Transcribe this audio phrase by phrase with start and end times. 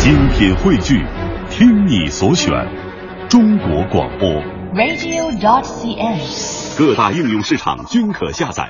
[0.00, 1.04] 精品汇聚，
[1.50, 2.52] 听你所选，
[3.28, 4.28] 中国广播。
[4.72, 6.78] radio.dot.cn，。
[6.78, 8.68] 各大应用市场均可下载。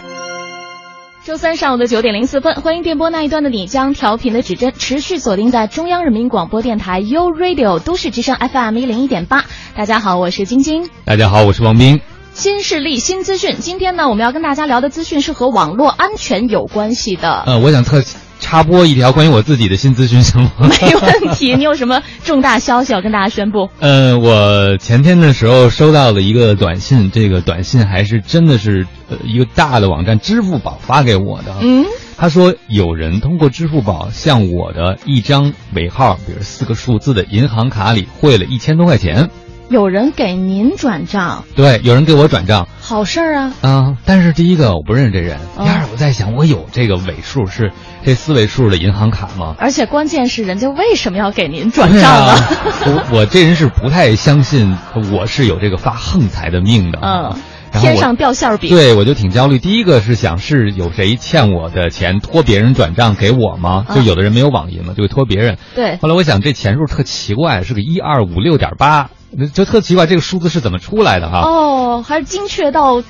[1.25, 9.45] 周三上午的九点零四分，欢迎电波那一端的你，将调频的指针持续锁定在中央人民广播电台 u Radio 都市之声 FM 一零一点八。
[9.77, 10.89] 大家好，我是晶晶。
[11.05, 12.01] 大家好，我是王斌。
[12.33, 17.43] 新势力、新资讯，今天呢，我们要跟大家聊的资讯是和网络安全有关系的。
[17.47, 18.01] 呃，我想特
[18.41, 20.51] 插播一条关于我自己的新资讯，行吗？
[20.61, 23.69] 没问题，你有什么重大消息要跟大家宣布？
[23.81, 31.57] 呃，我前天的时候收到了一个短信，这个短信还是真的是呃一个大的网站支付宝发给我的。
[31.61, 31.85] 嗯，
[32.17, 39.31] 他说有人通过支付宝向我的一张尾号，比如四个数字的银行卡里汇了一千多块钱。
[39.69, 42.67] 有人给您转账，对，有人给我转账。
[42.89, 43.53] 好事儿啊。
[43.61, 47.71] 啊、但是第一个我不认识这人，哦第二我在想，我有这个尾数是
[48.03, 49.55] 这四位数的银行卡吗？
[49.59, 52.33] 而且关键是，人家为什么要给您转账呢？
[52.33, 52.49] 啊，
[52.87, 54.75] 我我这人是不太相信
[55.13, 56.99] 我是有这个发横财的命的。
[57.03, 57.37] 嗯，
[57.71, 58.71] 然后天上掉馅儿饼。
[58.71, 59.59] 对我就挺焦虑。
[59.59, 63.85] 第一个是想是有谁欠我的钱托别人转账给我吗？
[63.87, 65.59] 啊就有的人没有网银嘛，就会托别人。
[65.75, 69.11] 对后来我想这钱数特奇怪，是个一二五六点八，
[69.53, 71.41] 就特奇怪，这个数字是怎么出来的哈？
[71.41, 73.03] 哦，还是精确到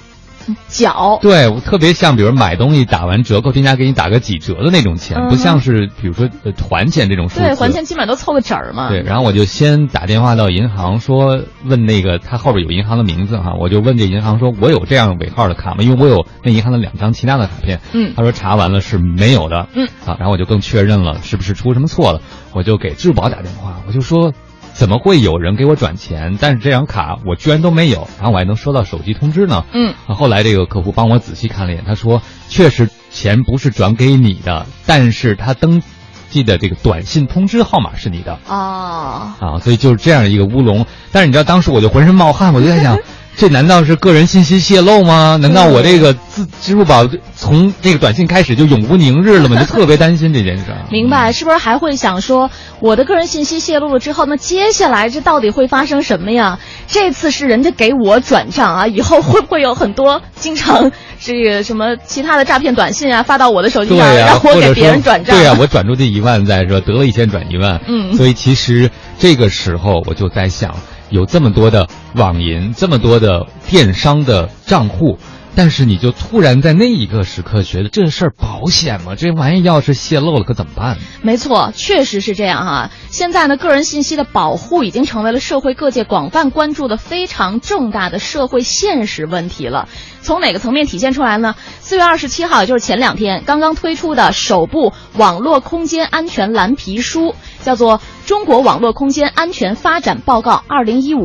[0.67, 1.19] 角。
[1.21, 7.41] 对，我特别像，比如买东西打完折扣，店家给你打个几折的那种钱，嗯不像是比如说呃还钱这种数字。
[7.43, 8.89] 对，还钱基本上都凑个整儿嘛。
[8.89, 15.83] 对，然后我就先打电话到银行说，问那个他后边有银行的名字哈，我就问这银行说，我有这样尾号的卡吗？
[15.83, 17.81] 因为我有那银行的两张其他的卡片。
[17.93, 19.69] 嗯他说查完了是没有的。
[19.75, 24.33] 嗯，啊，然后我就更确认了是不是出什么错了，我就给支付宝打电话，我就说。
[24.79, 26.39] 怎么会有人给我转钱？
[26.41, 29.65] 但是这张卡我居然都没有，然后我还能收到手机通知呢。
[29.73, 35.83] 嗯，啊后来这个客服帮我仔细看了一眼，他说确实钱不是转给你的，但是他登
[36.31, 38.39] 记的这个短信通知号码是你的。
[38.47, 40.87] 哦，啊，所以就是这样一个乌龙。
[41.11, 42.97] 但是你知道，当时我就浑身冒汗，我就在想，
[43.39, 45.39] 这难道是个人信息泄露吗？
[45.41, 49.55] 难道我这个自支付宝从这个短信开始就永无宁日了吗？
[49.63, 50.79] 就特别担心这件事儿。
[50.91, 56.59] 明白，是不是还会想说，我的个人信息泄露了之后，那接下来这到底会发生什么呀？
[56.89, 65.37] 这次是人家给我转账啊，以后会不会有很多经常这个什么其他的诈骗短信啊发到我的手机上，让我给别人转账？
[65.37, 67.81] 对呀、我转出去一万再说得了一千转一万。
[67.87, 70.75] 嗯所以其实这个时候我就在想，
[71.11, 75.19] 有这么多的网银，这么多的电商的账户。
[75.55, 79.17] 但是你就突然在那一个时刻觉得这事儿保险吗？
[79.17, 80.99] 这玩意儿要是泄露了可怎么办？
[81.21, 89.89] 没错，确实是这样哈、现在呢，个人信息的保护已经成为了社会各界广泛关注的非常重大的社会现实问题了。
[90.21, 91.55] 从哪个层面体现出来呢？
[91.81, 97.35] 四月二十七号，也就是前两天，刚刚推出的首部网络空间安全蓝皮书，
[97.65, 101.21] 叫做《中国网络空间安全发展报告二零一五》，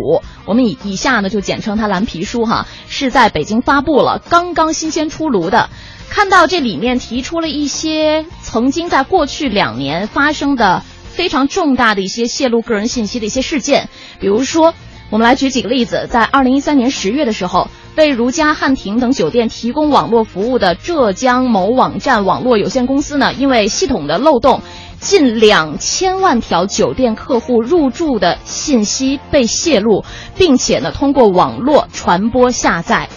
[0.46, 5.70] 我们以以下呢就简称它蓝皮书哈，是在北京发布了，刚刚新鲜出炉的。
[6.10, 13.90] 看到这里面提出了一些曾经在过去两年发生的非常重大的一些泄露个人信息的一些事件，
[14.20, 14.76] 比如说，
[15.10, 24.62] 我们来举几个例子，在二零一三年十月的时候，为如家、汉庭等酒店提供网络服务的浙江某网站网络有限公司呢，因为系统的漏洞，
[25.00, 30.04] 近两千万条酒店客户入住的信息被泄露，
[30.36, 33.10] 并且呢，通过网络传播下载。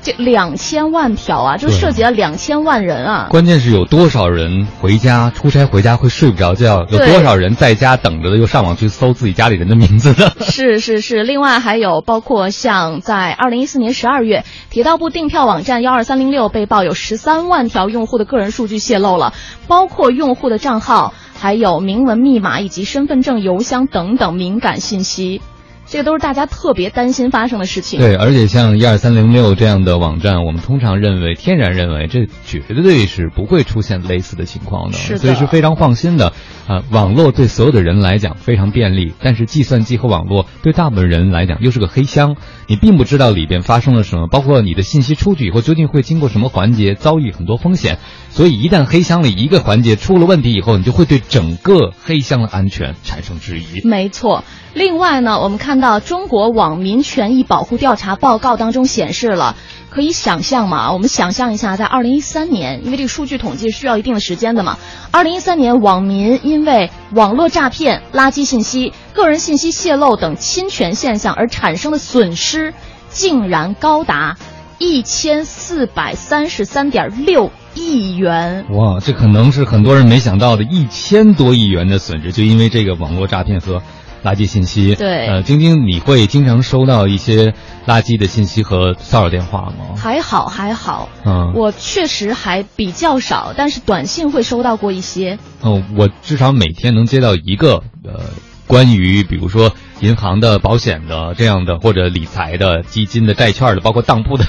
[0.00, 3.26] 这两千万条啊，就涉及了两千万人啊！
[3.30, 6.86] 关键是有多少人回家出差回家会睡不着觉？
[6.88, 10.30] 有多少人在家等着的又上网去搜自己家里人的名字呢？
[10.40, 19.34] 是是是，另外还有包括像在二零一四年十二月，铁道部订票网站幺二三零六被曝有十三万条用户的个人数据泄露了，
[19.66, 25.42] 包括用户的账号、还有明文密码以及身份证、邮箱等等敏感信息，
[25.88, 27.98] 这都是大家特别担心发生的事情。
[27.98, 36.32] 对，而且像一二三零六这样的网站，我们通常认为，天然认为这绝对是不会出现类似的情况的，是的所以是非常放心的。
[36.68, 42.36] 啊、网络对所有的人来讲非常便利，但是计算机和网络对大部分人来讲又是个黑箱，
[42.66, 47.96] 你并不知道里边发生了什么，包括你的信息出去以后究竟会经过什么环节，遭遇很多风险。
[48.28, 53.80] 所以一旦黑箱里一个环节出了问题以后，你就会对整个黑箱的安全产生质疑。
[53.88, 54.44] 没错。
[54.74, 59.56] 另外呢，我们看到中国网民权益保护调查报告当中显示了，
[59.90, 64.78] 可以想象嘛，我们想象一下，在二零一三年，因为这个数据统计需要一定的时间的嘛，
[65.10, 72.74] 二零一三年网民因为网络诈骗、垃圾信息、个人信息泄露等侵权现象而产生的损失，
[73.08, 74.36] 竟然高达
[74.78, 78.66] 一千四百三十三点六亿元。
[78.70, 83.82] 哇，这可能是很多人没想到的，一千多亿元的损失，就因为这个网络诈骗和
[84.24, 84.94] 垃圾信息。
[84.94, 87.54] 对呃，晶晶，你会经常收到一些
[87.86, 89.96] 垃圾的信息和骚扰电话吗？
[89.96, 95.38] 还好还好，嗯，我确实还比较少，但是短信会收到过一些。
[95.62, 98.20] 嗯，我至少每天能接到一个呃，
[98.66, 104.44] 关于比如说银行的、保险的这样的，或者理财的、基金的、债券的，包括当铺的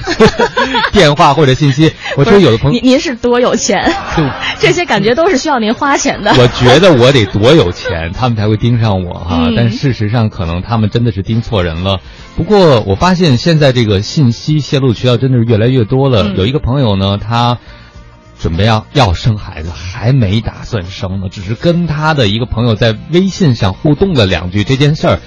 [0.93, 1.91] 电话或者信息。
[2.17, 3.91] 我觉得有的朋友您，您是多有钱？
[4.15, 4.23] 就
[4.59, 6.31] 这些感觉都是需要您花钱的。
[6.37, 9.47] 我觉得我得多有钱，他们才会盯上我哈。
[9.47, 11.99] 嗯但事实上，可能他们真的是盯错人了。
[12.35, 16.23] 不过我发现现在这个信息泄露渠道真的是越来越多了。
[16.23, 17.57] 嗯有一个朋友呢，他
[18.39, 25.19] 准备要要生孩子，还没打算生呢，只是跟他的一个朋友在微信上互动了两句这件事儿。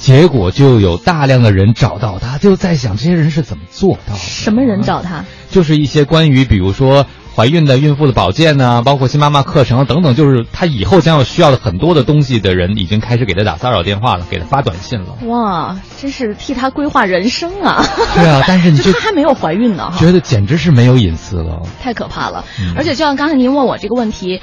[0.00, 4.18] 结果就有大量的人找到他，就在想这些人是怎么做到的？
[4.18, 5.24] 什么人找他？
[5.50, 7.06] 就是一些关于比如说
[7.36, 15.18] 怀孕的孕妇的保健呐、包括新妈妈课程啊等等，就是他以后将要需要的很多的东西的人，已经开始给他打骚扰电话了，给他发短信了。
[15.26, 17.84] 哇，真是替他规划人生啊！
[18.14, 21.60] 对啊， 但是你就就他还没有怀孕呢，觉得简直是没有隐私了。
[21.82, 22.44] 太可怕了。
[22.58, 24.40] 嗯而且就像刚才您问我这个问题，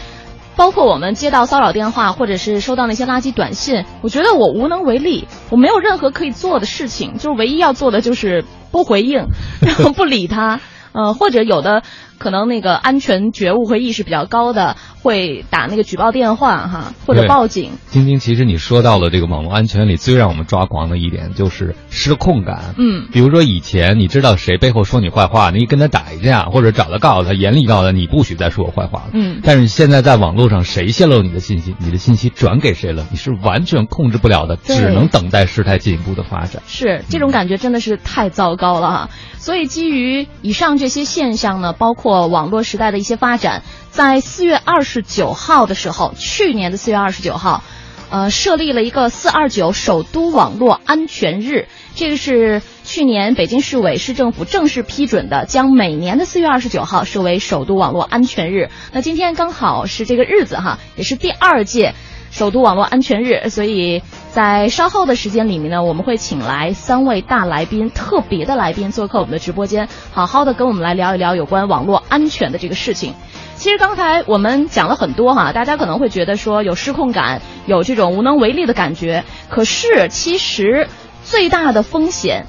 [0.58, 9.28] 包括我们接到骚扰电话或者是收到那些垃圾短信，我觉得我无能为力，我没有任何可以做的事情，就是唯一要做的就是不回应，
[9.62, 10.60] 然后不理他。
[10.94, 11.84] 呃，或者有的
[12.18, 17.72] 可能那个安全觉悟和意识比较高的，会打那个举报电话哈，或者报警。
[17.90, 22.76] 晶晶，其实你说到了这个网络安全里最让我们抓狂的一点就是失控感。
[22.78, 29.10] 嗯，比如说以前你知道谁背后说你坏话，你跟他打一架，或者找他告诉他，严厉告诉他，你不许再说我坏话了。
[29.14, 36.64] 嗯但是现在在网络上，谁泄露你的信息，你的信息转给谁了，你是完全控制不了的，只能等待事态进一步的发展。
[36.68, 39.10] 是这种感觉真的是太糟糕了哈。
[39.38, 47.66] 所以基于以上这些现象呢，包括或网络时代的一些发展，在四月二十九号的时候，去年的四月二十九号，
[48.10, 51.68] 呃，设立了一个四二九首都网络安全日。
[51.96, 58.70] 这个是去年北京市委市政府正式批准的，将每年的四月二十九号设为首都网络安全日。
[58.94, 61.94] 那今天刚好是这个日子哈，也是第二届。
[62.30, 64.02] 首都网络安全日，所以
[64.32, 73.14] 在稍后的时间里面呢，我们会请来三位大来宾，特别的来宾做客我们的直播间，好好的跟我们来聊一聊有关网络安全的这个事情。
[73.56, 79.24] 其实刚才我们讲了很多哈，大家可能会觉得说有失控感，有这种无能为力的感觉。
[79.50, 80.88] 可是其实
[81.24, 82.46] 最大的风险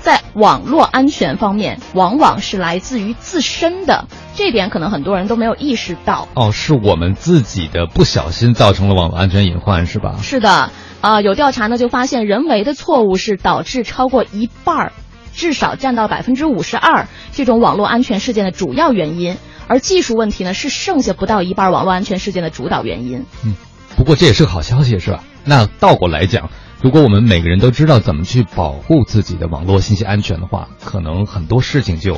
[0.00, 6.26] 在网络安全方面，往往是来自于自身的，这点可能很多人都没有意识到。
[6.34, 10.16] 哦，是我们自己的不小心造成了网络安全隐患，是吧？
[10.22, 10.70] 是的，
[11.00, 14.92] 啊、有调查呢就发现，人为的错误是导致超过一半儿，
[15.34, 19.36] 至少占到百分之五十二这种网络安全事件的主要原因，
[19.68, 23.26] 而技术问题呢是剩下不到一半网络安全事件的主导原因。
[23.44, 23.54] 嗯
[23.96, 25.24] 不过这也是个好消息，是吧？
[25.44, 26.48] 那倒过来讲，
[26.82, 32.16] 如果我们每个人都知道怎么去保护自己的网络信息安全的话，可能很多事情就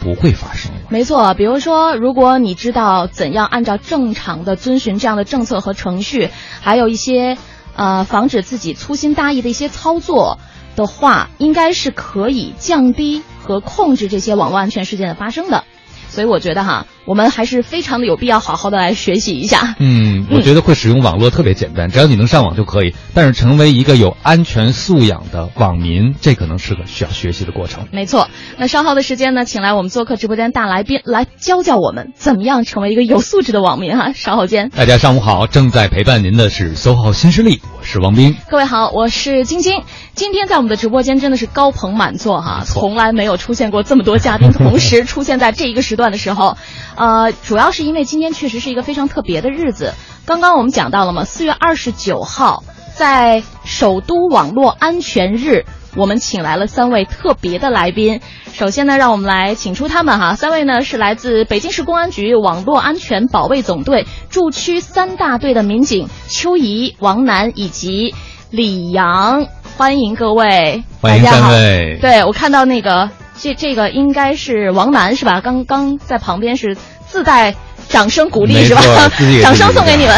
[0.00, 0.80] 不会发生了。
[0.90, 6.28] 没错，比如说，如果你知道怎样按照正常的遵循这样的政策和程序，
[6.60, 7.38] 还有一些
[7.74, 10.38] 呃防止自己粗心大意的一些操作
[10.76, 15.64] 的话，应该是可以降低和控制这些网络安全事件的发生的。
[16.12, 19.76] 所以我觉得哈，我们还是非常的有必要好好的来学习一下。
[19.78, 22.94] 嗯， 我觉得会使用网络特别简单，只要你能上网就可以。
[23.14, 27.86] 但是成为一个有安全素养的网民，这可能是个需要学习的过程。
[27.92, 34.12] 没错，那稍后的时间呢，请来我们做客直播间大来宾来教教我们怎么样成为一个有素质的网民哈。
[34.14, 34.68] 稍后见。
[34.68, 38.36] 大家上午好，正在陪伴您的是 SOHO 新势力，我是王斌。
[38.50, 39.82] 各位好，我是晶晶。
[40.14, 46.56] 今天在我们的直播间真的是高朋满座哈，从来没有出现过这么多嘉宾 同时出现在这一个时段的时候。
[46.94, 49.94] 呃，主要是因为今天确实是一个非常特别的日子。
[50.26, 55.64] 刚刚我们讲到了嘛，四月二十九号，在首都网络安全日，
[55.96, 58.20] 我们请来了三位特别的来宾。
[58.52, 68.14] 首先呢，让我们来请出他们哈，三位呢是来自北京市公安局网络安全保卫总队驻区三大队的民警邱怡、王楠以及
[68.50, 69.46] 李阳，
[69.78, 71.98] 欢迎各位，欢迎大家好三位。
[72.02, 73.08] 对我看到那个
[73.42, 75.40] 这这个应该是王楠是吧？
[75.40, 76.76] 刚刚在旁边是
[77.08, 77.56] 自带
[77.88, 78.80] 掌声鼓励是吧
[79.42, 80.14] 掌声送给你们，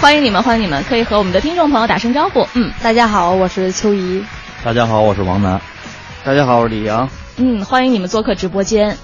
[0.00, 2.44] 欢迎你们，欢迎你们，可以和我们的听众朋友打声招呼。
[2.54, 4.24] 嗯大家好，我是秋怡。
[4.64, 5.60] 大家好，我是王楠。
[6.24, 7.08] 大家好，我是李阳。
[7.36, 8.96] 嗯，欢迎你们做客直播间。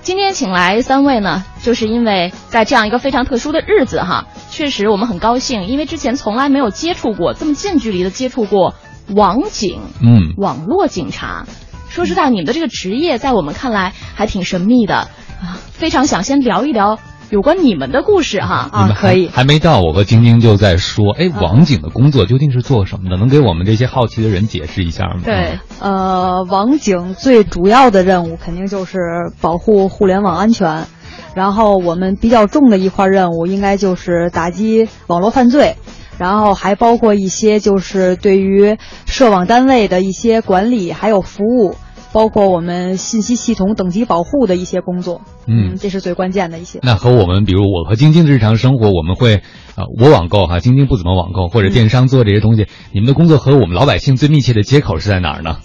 [0.00, 8.74] 今天请来三位呢，就是因为在这样一个非常特殊的日子哈，确实我们很高兴，因为之前从来没有接触过这么近距离的接触过
[9.14, 11.44] 网警、嗯，网络警察。
[11.92, 18.70] 说实在，你们的这个职业在我们看来还挺神秘的啊，非常想先聊一聊有关你们的故事哈。
[18.72, 23.18] 你们可以还没到，我和晶晶就在说，哎，网警的工作究竟是做什么的？
[23.18, 25.20] 能给我们这些好奇的人解释一下吗？
[25.22, 28.98] 对，呃，网警最主要的任务肯定就是
[29.42, 30.86] 保护互联网安全，
[31.34, 35.76] 然后我们比较重的一块任务应该就是打击网络犯罪，
[36.18, 38.76] 然后还包括一些就是对于
[39.06, 41.74] 涉网单位的一些管理还有服务，
[42.12, 45.22] 包括我们信息系统等级保护的一些工作。
[45.46, 46.78] 嗯这是最关键的一些。
[46.82, 49.42] 那和我们，比如我和晶晶的日常生活，我们会，
[49.74, 55.56] 呃，我网购哈，晶晶不怎么网购，或者电商做这些东西，你们的工作和我们老百姓最密切的接口是在哪儿呢？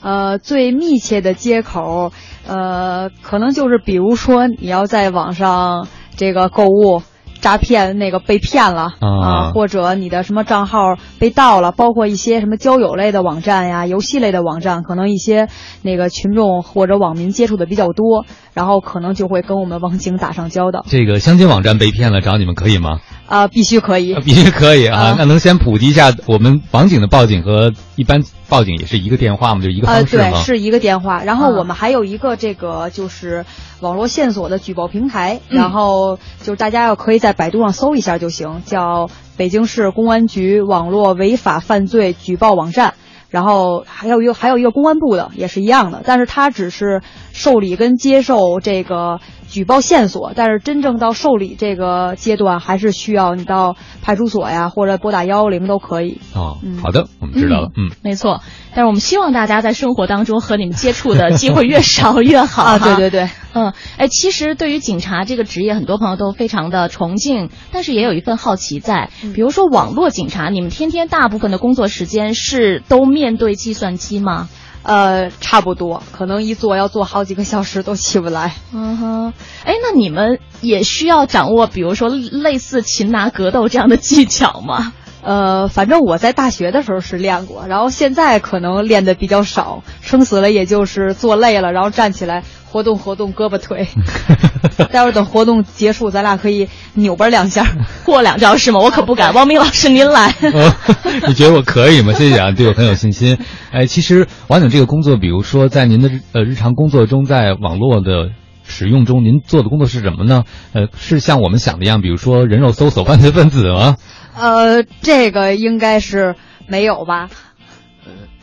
[0.00, 2.12] 呃，最密切的接口，
[2.46, 5.86] 呃，可能就是比如说你要在网上
[6.16, 7.02] 这个购物。
[7.44, 10.78] 诈骗那个被骗了啊或者你的什么账号
[11.18, 15.48] 被盗了，包括一些什么交友类的网站呀、游戏类的网站，可能一些
[15.82, 18.24] 那个群众或者网民接触的比较多，
[18.54, 20.86] 然后可能就会跟我们网警打上交道。
[20.88, 23.00] 这个相亲网站被骗了，找你们可以吗？
[23.26, 24.22] 啊、必须可以啊。
[24.24, 25.14] 必须可以啊啊！
[25.18, 29.62] 那能先普及一下，我们网警的报警和一般报警也是一个电话嘛？
[29.62, 30.42] 就一个呃，对，方式吗？
[30.42, 31.22] 是一个电话。
[31.22, 33.44] 然后啊我们还有一个这个就是
[33.80, 42.94] 网络线索的举报平台，嗯然后就是大家要可以在百度上搜一下就行，叫北京市公安局网络违法犯罪举报网站。
[43.30, 56.20] 然后还有一个还有一个公安部的也是一样的，但是它只是受理跟接受这个举报线索，但是真正到受理这个阶段，还是需要你到派出所呀，或者拨打幺幺零都可以。
[56.34, 57.70] 哦嗯，好的，我们知道了。
[57.76, 58.40] 嗯，没错，
[58.74, 63.28] 但是我们希望大家在生活当中和你们接触的机会越少 越好啊，对对对。
[63.52, 69.10] 嗯，哎，其实对于警察这个职业，很多朋友都非常的崇敬，但是也有一份好奇在。
[69.22, 74.48] 嗯比如说网络警察，你们天天大部分的工作时间是都面对计算机吗？
[74.84, 78.54] 呃，差不多，可能一坐要坐好几个小时都起不来。
[78.72, 79.32] 嗯哼，
[79.64, 84.92] 哎，那你们也需要掌握，比如说类似擒拿格斗这样的技巧吗？
[85.24, 93.88] 呃，反正我在大学的时候是练过，然后现在可能练的比较少，撑死了也就是坐累了，然后站起来活动活动胳膊腿。
[94.92, 97.66] 待会儿等活动结束，咱俩可以扭巴两下。
[98.04, 98.80] 过两招是吗？
[98.80, 99.32] 我可不敢。
[99.34, 100.28] 王明老师，您来。
[100.52, 100.74] 哦，
[101.26, 102.12] 你觉得我可以吗？
[102.12, 103.38] 谢谢啊，对我很有信心。
[103.72, 108.30] 哎，其实王总这个工作，比如说在您的呃日常工作中，在网络的
[108.66, 110.44] 使用中，您做的工作是什么呢？
[110.72, 113.96] 呃，是像我们想的一样，比如说人肉搜索犯罪分子吗？
[114.34, 116.34] 呃，这个应该是
[116.66, 117.30] 没有吧？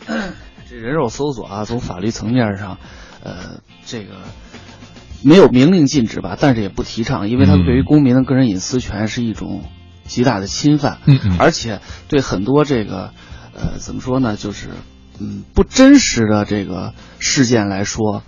[0.08, 0.34] 呃
[0.70, 2.78] 这人肉搜索啊，从法律层面上，
[3.24, 4.16] 呃，这个
[5.24, 9.64] 没有明令禁止吧，但是也不提倡，因为它嗯对于公民的个人隐私权是一种
[10.06, 13.12] 极大的侵犯，嗯嗯而且对很多这个，
[13.54, 14.70] 呃，怎么说呢，就是
[15.20, 18.24] 嗯不真实的这个事件来说，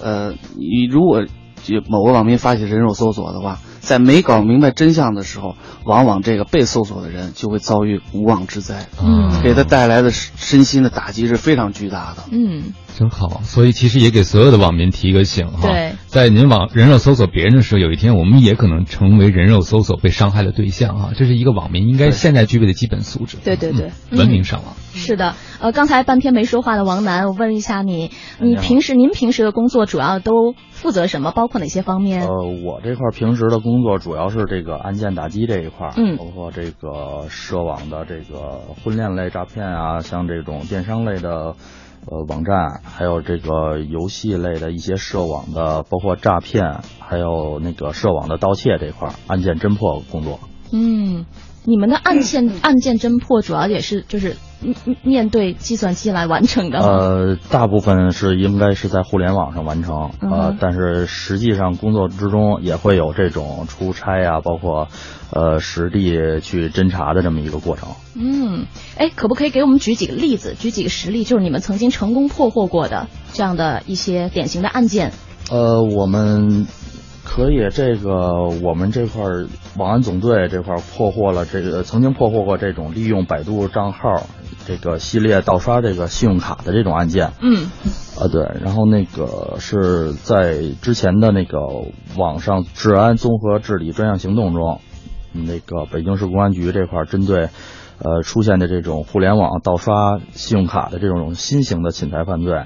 [0.00, 1.24] 呃，你如果
[1.62, 12.24] 就某个网民发起人肉搜索的话，在没搞明白真相的时候，往往这个被搜索的人就会遭遇无妄之灾，嗯给他带来的身心的打击是非常巨大的。
[12.30, 15.68] 嗯，真好，所以其实也给所有的网民提个醒哈。
[15.68, 21.10] 对，在您网人肉搜索别人的时候，有一天我们也可能成为人肉搜索被伤害的对象啊！
[21.16, 23.38] 这是一个网民应该现在具备的基本素质。
[23.42, 24.74] 对对对嗯文明上网。
[24.92, 25.34] 是的。
[25.60, 31.30] 呃，刚才半天没说话的王楠，我问一下你，你平时您平时的工作主要都负责什么？
[31.30, 32.22] 包括哪些方面？
[32.22, 32.28] 呃，
[32.64, 41.54] 我这块平时的工作主要是这个案件打击这一块，嗯包括这个涉网的这个婚恋类诈骗啊，像这种电商类的
[42.06, 50.40] 呃网站，还有这个游戏类的一些涉网的，包括诈骗，还有那个涉网的盗窃这块儿案件侦破工作。
[50.72, 51.26] 嗯，
[51.64, 56.78] 你们的案 件案件侦破主要也是就是面面对计算机来完成的？
[56.80, 64.88] 呃，大部分是应该是在互联网上完成，嗯呃，但是实际上工作之中也会有这种出差啊，包括
[65.32, 67.88] 呃实地去侦查的这么一个过程。
[68.14, 75.12] 嗯，哎，可不可以给我们举几个例子，举几个实例，就是你们曾经成功破获过的这样的一些典型的案件？
[75.50, 76.66] 呃，我们
[77.32, 79.46] 可以这个我们这块儿
[79.76, 84.26] 网安总队这块儿破获了这个曾经破获过这种利用百度账号
[84.66, 87.30] 这个系列盗刷这个信用卡的这种案件。
[87.40, 87.70] 嗯
[88.18, 91.60] 啊，对，然后那个是在之前的那个
[92.16, 94.80] 网上治安综合治理专项行动中，
[95.32, 97.48] 那个北京市公安局这块儿针对
[98.02, 102.64] 呃出现的这种互联网盗刷信用卡的这种新型的侵财犯罪，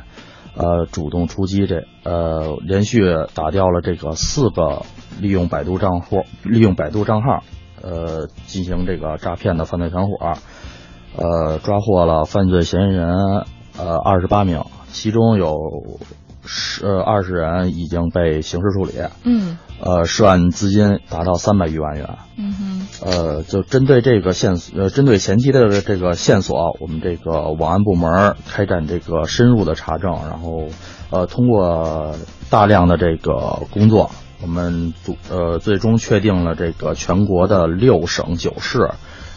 [0.57, 3.03] 呃，主动出击这呃连续
[3.35, 4.83] 打掉了这个四个
[5.21, 7.43] 利用百度账户利用百度账号
[7.83, 10.35] 呃进行这个诈骗的犯罪团伙。
[11.17, 13.47] 呃，抓获了犯罪嫌疑人
[13.79, 15.55] 呃二十八名，其中有
[16.45, 22.19] 十呃二十人已经被刑事处理，嗯呃，涉案资金达到三百余万元。
[22.37, 30.69] 嗯哼，呃，就针对这个线索，呃，针对前期的这个线索，我们这个网安部门开展这个深入的查证，然后，
[31.11, 32.15] 呃，通过
[32.51, 34.11] 大量的这个工作，
[34.43, 38.91] 我们组呃最终确定了这个全国的六省九市，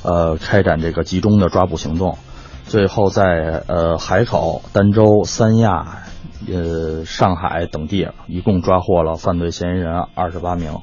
[0.03, 2.17] 呃，开展这个集中的抓捕行动，
[2.65, 6.03] 最后在呃海口、儋州、三亚、
[6.47, 10.79] 呃上海等地，一共抓获了犯罪嫌疑人二十八名，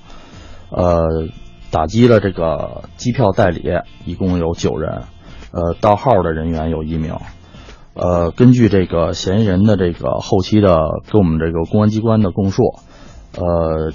[0.71, 1.29] 呃。
[1.71, 3.65] 打击了这个机票代理，
[4.05, 5.03] 一共有九人，
[5.51, 7.17] 呃，盗号的人员有一名，
[7.95, 10.79] 呃，根据这个嫌疑人的这个后期的
[11.11, 12.63] 跟我们这个公安机关的供述，
[13.37, 13.91] 呃，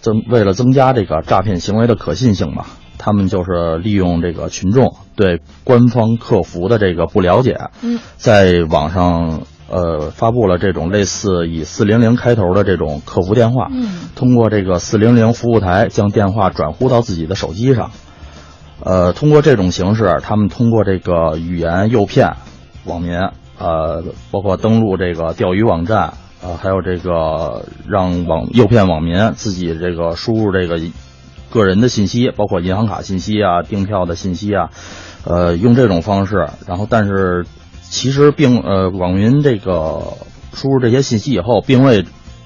[0.00, 2.64] 增为了增加这个诈骗行为的可信性嘛，
[2.96, 9.42] 他们就是利用这个群众对官方客服的这个不了解，嗯，在网上。
[9.70, 17.92] 呃，发布了这种类似以四零零开头的这种客服电话，嗯，通过这个四零零服务台将电话转呼到自己的手机上，
[18.82, 22.32] 呃，通过这种形式，他们通过这个语言诱骗
[22.84, 23.16] 网民，
[23.58, 30.80] 呃，包括登录这个钓鱼网站，呃，还有这个让网诱骗网民自己这个输入这个
[31.48, 34.70] 个人的信息，包括银行卡信息啊、订票的信息啊，
[35.24, 37.46] 呃，用这种方式，然后但是。
[37.90, 40.14] 其实并呃，网民这个
[40.54, 42.04] 输入这些信息以后，并未，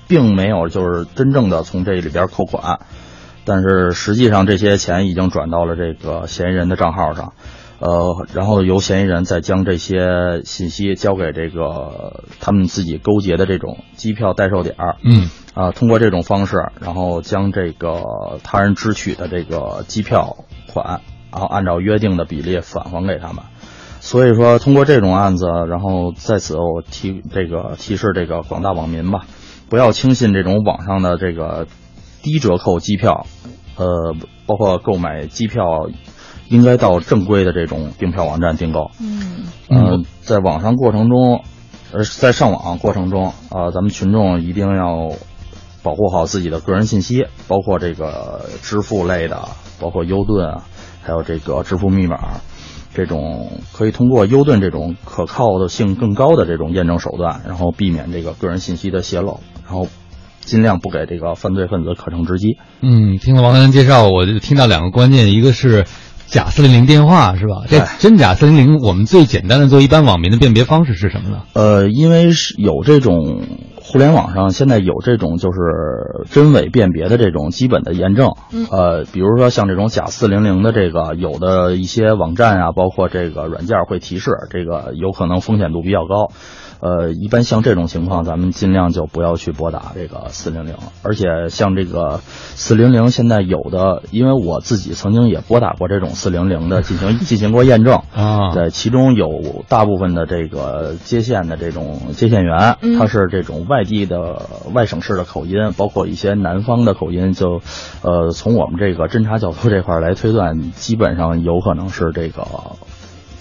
[0.09, 2.81] 并没有就是真正的从这里边扣款，
[3.45, 7.35] 但是实际上这些钱已经转到了这个嫌疑人的账号上，
[7.79, 18.03] 呃，然后由嫌疑人再将这些信息交给这个他们自己勾结的这种机票代售点儿，嗯，啊，通过这种方式，然后将这个
[18.43, 20.39] 他人支取的这个机票
[20.73, 23.45] 款，然后按照约定的比例返还给他们。
[24.05, 29.25] 所以说，通过这种案子，然后在此我提这个提示这个广大网民吧，
[29.71, 31.67] 不要轻信这种网上的这个
[32.23, 33.25] 低折扣机票，
[33.77, 35.89] 呃，包括购买机票，
[36.51, 38.91] 应该到正规的这种订票网站订购。
[39.01, 41.43] 嗯嗯，在网上过程中，
[41.91, 45.13] 呃，在上网过程中啊，咱们群众一定要
[45.83, 49.49] 保护好自己的个人信息，包括这个支付类的，
[49.81, 50.65] 包括优盾啊，
[51.03, 52.19] 还有这个支付密码。
[52.95, 59.89] 这种可以通过优盾这种可靠的性更高的这种验证手段，然后避免这个个人信息的泄露，然后
[60.41, 62.57] 尽量不给这个犯罪分子可乘之机。
[62.81, 65.85] 嗯，听了王丹介绍，我就听到两个关键，一个是
[66.27, 67.65] 假四零零电话，是吧？
[67.69, 71.43] 这真假四零零，我们最简单的做一般网民的辨别方式是什么呢？
[71.55, 73.43] 呃，因为是有这种。
[73.95, 78.33] 互联网上现在有这种就是真伪辨别的这种基本的验证，
[78.73, 86.33] 呃，比如说像这种假四零零的这个，有的一些网站啊，包括这个软件会提示，这个有可能风险度比较高。
[86.85, 90.75] 呃，一般像这种情况，咱们尽量就不要去拨打这个四零零。
[91.03, 98.53] 而且像这个四零零，现在有的，因为我自己曾经也拨打过这种四零零的，进行 进行过验证啊。
[98.53, 104.43] 对，其中有大部分的这个接线的这种接线员，他是这种外地的
[104.75, 107.63] 外省市的口音，包括一些南方的口音，就
[108.03, 112.47] 呃，从我们这个侦查角度这块来推断，基本上有可能是这个。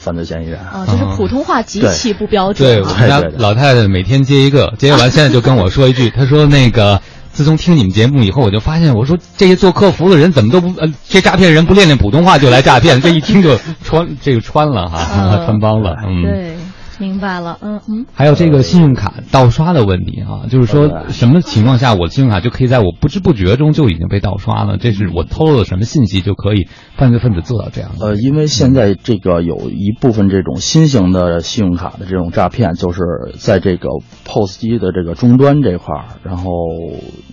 [0.04, 2.70] 犯罪嫌疑人啊，就是普通话极其不标准。
[2.70, 16.24] 对我们家老太太每天接一个，接完现在就跟我说一句， 她说那个自从听你们节目以后，我就发现，我说这些做客服的人怎么都不呃，这诈骗人不练练普通话就来诈骗，这一听就穿这个穿了哈，穿帮了，嗯。
[16.24, 16.56] 对。
[17.04, 24.78] 明白了，嗯嗯，还有这个信用卡盗刷的问题啊，就是说什么情况下我信用卡就可以在我不知不觉中就已经被盗刷了？
[24.78, 27.92] 这是我透露了什么信息就可以犯罪分子做到这样？
[28.00, 33.02] 呃，因为现在这个有一部分这种新型的信用卡的这种诈骗，就是
[33.38, 33.89] 在这个
[34.24, 36.46] POS 机的这个终端这块儿，然后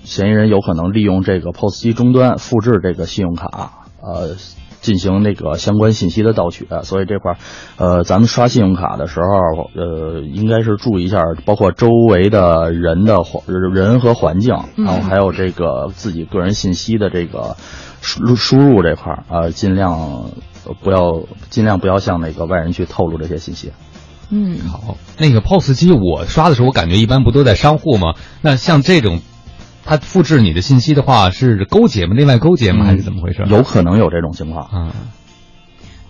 [0.03, 4.35] 嫌疑人有可能利用这个 POS 机终端复制这个信用卡，呃。
[4.81, 7.37] 进行那个相关信息的盗取，所以这块儿，
[7.77, 17.57] 呃，咱们刷信用卡的时候，呃，应该是注意一下，包括周围的人的环人和环境，然后还有这个自己个人信息的这个
[18.01, 20.31] 输输入这块儿，呃，尽量
[20.83, 23.73] 不要尽量不要向那个外人去透露这些信息。
[24.31, 28.15] 嗯，好，那个 POS 机我刷的时候，我感觉一般不都在商户吗？
[28.41, 29.21] 那像这种。
[29.91, 32.15] 他复制你的信息的话，是勾结吗？
[32.15, 32.85] 内外勾结吗？
[32.85, 33.43] 还是怎么回事？
[33.49, 34.95] 有可能有这种情况啊。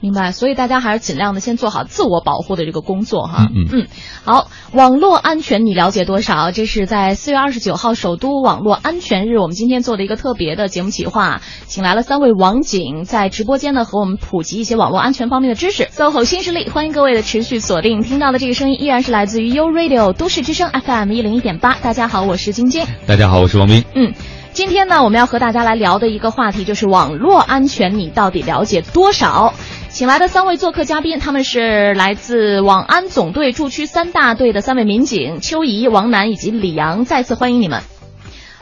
[0.00, 3.48] 明白，所以大家还是尽量的先做好自我保护的这个工作哈。
[3.54, 3.86] 嗯嗯，
[4.24, 6.50] 好，网络安全你了解多少？
[6.52, 15.84] 这是在四月二十九号首都网络安全日，我们今天做的一个特别的节目企划，请来了三位网警在直播间呢和我们普及一些网络安全方面的知识。
[15.84, 21.74] SOHO 新势力，欢迎各位的持续锁定，听到的这个声音依然是来自于 U Radio 都市之声 FM 一零一点八。
[21.74, 22.86] 大家好，我是晶晶。
[23.06, 23.84] 大家好，我是王斌。
[23.94, 24.14] 嗯。
[24.52, 29.54] 今天呢，我们要和大家来聊的一个话题就是网络安全，你到底了解多少？
[30.00, 37.82] 请来的三位做客嘉宾，他们是来自网安总队驻区三大队的三位民警邱怡、王楠以及李阳，再次欢迎你们。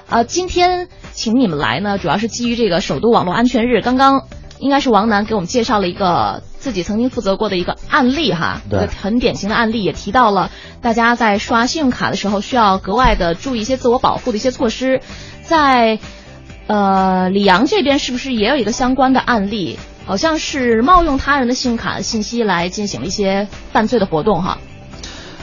[0.08, 3.82] 呃，今天请你们来呢，主要是基于这个首都网络安全日。
[3.82, 4.26] 刚刚
[4.58, 10.50] 应该是王楠给我们介绍了一个自己曾经负责过的一个案例哈，一个很典型的案例，也提到了
[10.82, 15.02] 大家在刷信用卡的时候需要格外的注意一些自我保护的一些措施。
[15.42, 16.00] 在，
[16.66, 19.78] 呃，李阳这边是不是也有一个相关的案例？
[20.08, 24.56] 好像是冒用他人的信用卡信息来进行了一些犯罪的活动，哈。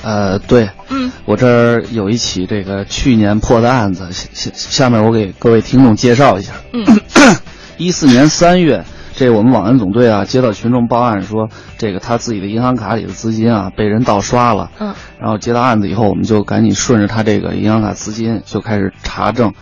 [0.01, 6.53] 呃，对，嗯，我这儿有一起这个去年破的案子，下下面我给各位听众介绍一下。
[6.73, 6.83] 嗯，
[7.77, 11.47] 一四年三月，这我们网安总队啊接到群众报案说，
[11.77, 14.71] 这个他自己的银行卡里的资金啊被人盗刷了。
[14.79, 19.53] 嗯，然后接到案子以后，我们就赶紧顺着他这个银行卡资金就开始查证。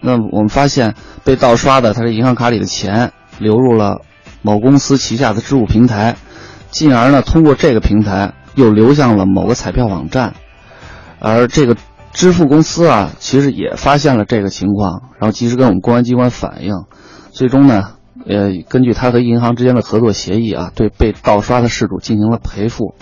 [0.00, 4.00] 那我们发现被盗刷的，他这银行卡里的钱流入了
[4.48, 6.16] 某公司旗下的支付平台，
[6.70, 10.32] 进而呢，通过这个平台又流向了某个彩票网站，
[11.18, 11.76] 而这个
[12.14, 16.72] 支付公司啊，其实也发现了这个情况，然后及时跟我们公安机关反映，
[17.30, 17.90] 最终呢，
[18.26, 22.94] 呃，根据他和银行之间的合作协议啊，对被盗刷的事主进行了赔付，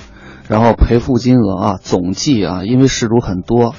[0.49, 3.77] 然后赔付金额啊，总计啊，因为事主很多，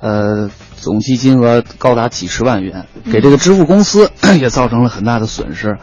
[0.00, 0.48] 呃。
[0.76, 5.78] 总计金额高达几十万元，给这个支付公司 也造成了很大的损失。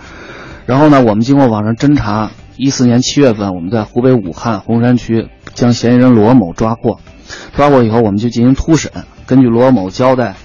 [0.72, 6.98] 然后呢，我们经过网上侦查，一四年七月份，我们在湖北武汉洪山区将嫌疑人罗某抓获。
[7.54, 8.90] 抓获以后，我们就进行突审。
[9.26, 10.38] 根据罗某交代，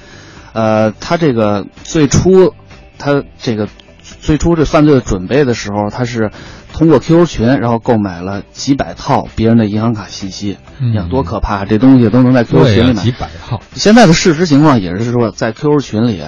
[0.53, 2.55] 呃，他这个最初，
[2.99, 3.69] 他这个
[4.03, 6.33] 最初这犯罪的准备的时候，他是。
[6.73, 11.65] 通过 QQ 群，然后购买了几百套别人的银行卡信息，你看多可怕！
[11.65, 13.03] 这东西都能在 QQ 群里买。
[13.03, 13.62] 几百套。
[13.73, 16.21] 现在的事实情况也是说，在 QQ 群里，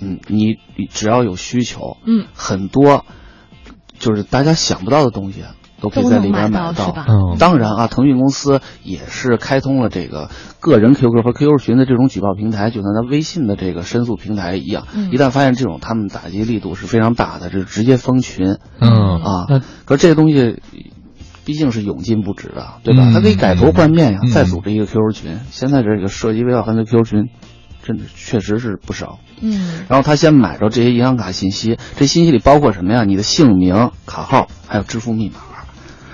[0.00, 0.58] 嗯，你
[0.90, 3.04] 只要有需求，嗯，很多
[3.98, 5.42] 就是大家想不到的东西。
[5.78, 14.86] 都可以在里边买到，嗯，当然啊，腾讯公司也是开通了这个个人 QQ 和 QQ 群的这种举报平台，就像咱微信的这个申诉平台一样。
[14.94, 18.56] 嗯，一旦发现这种，他们打击力度是非常大的，是直接封群。
[18.80, 19.46] 嗯啊，
[19.84, 20.62] 可是这个东西
[21.44, 23.10] 毕竟是永进不止啊，对吧？
[23.12, 25.40] 它可以改头换面呀，再组织一个 QQ 群。
[25.50, 27.28] 现在这个涉及违法犯罪 QQ 群，
[27.86, 29.18] 真的确实是不少。
[29.40, 33.04] 嗯，然后他先买着这些银行卡信息，这信息里包括什么呀？
[33.04, 35.36] 你的姓名、卡号，还有支付密码。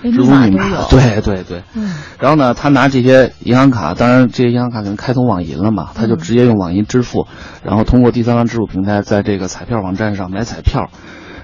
[0.02, 7.28] 支付密码，对对对，嗯，然后呢，他拿这些银行卡，当然这些银行卡可能开通网银了嘛，他就直接用网银支付，
[7.62, 10.90] 然后通过第三方支付平台，在这个彩票网站上买彩票，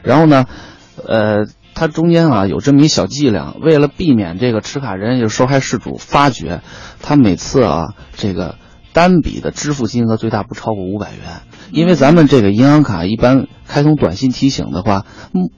[0.03, 0.47] 然后呢，
[1.07, 6.61] 呃，他中间啊有这么一小伎俩，为了避免这个持卡人也就是受害事主发觉，
[7.01, 8.57] 他每次啊这个
[8.99, 11.43] 单笔的支付金额最大不超过五百元。
[11.71, 15.05] 因为咱们这个银行卡一般开通短信提醒的话，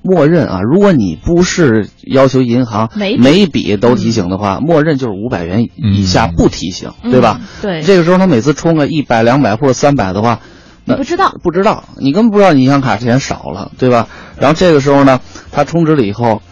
[0.02, 7.40] 默认啊，如果你不是要求银行每笔都提醒的话，默认就是五百元以下不提醒，对吧？
[7.62, 7.80] 对。
[7.80, 10.40] 这个时候他每次充个一百、两百或者三百的话，
[10.84, 14.08] 那不知道不知道，你根本不知道你银行卡钱少了，对吧？
[14.38, 16.42] 然后这个时候呢，他充值了以后，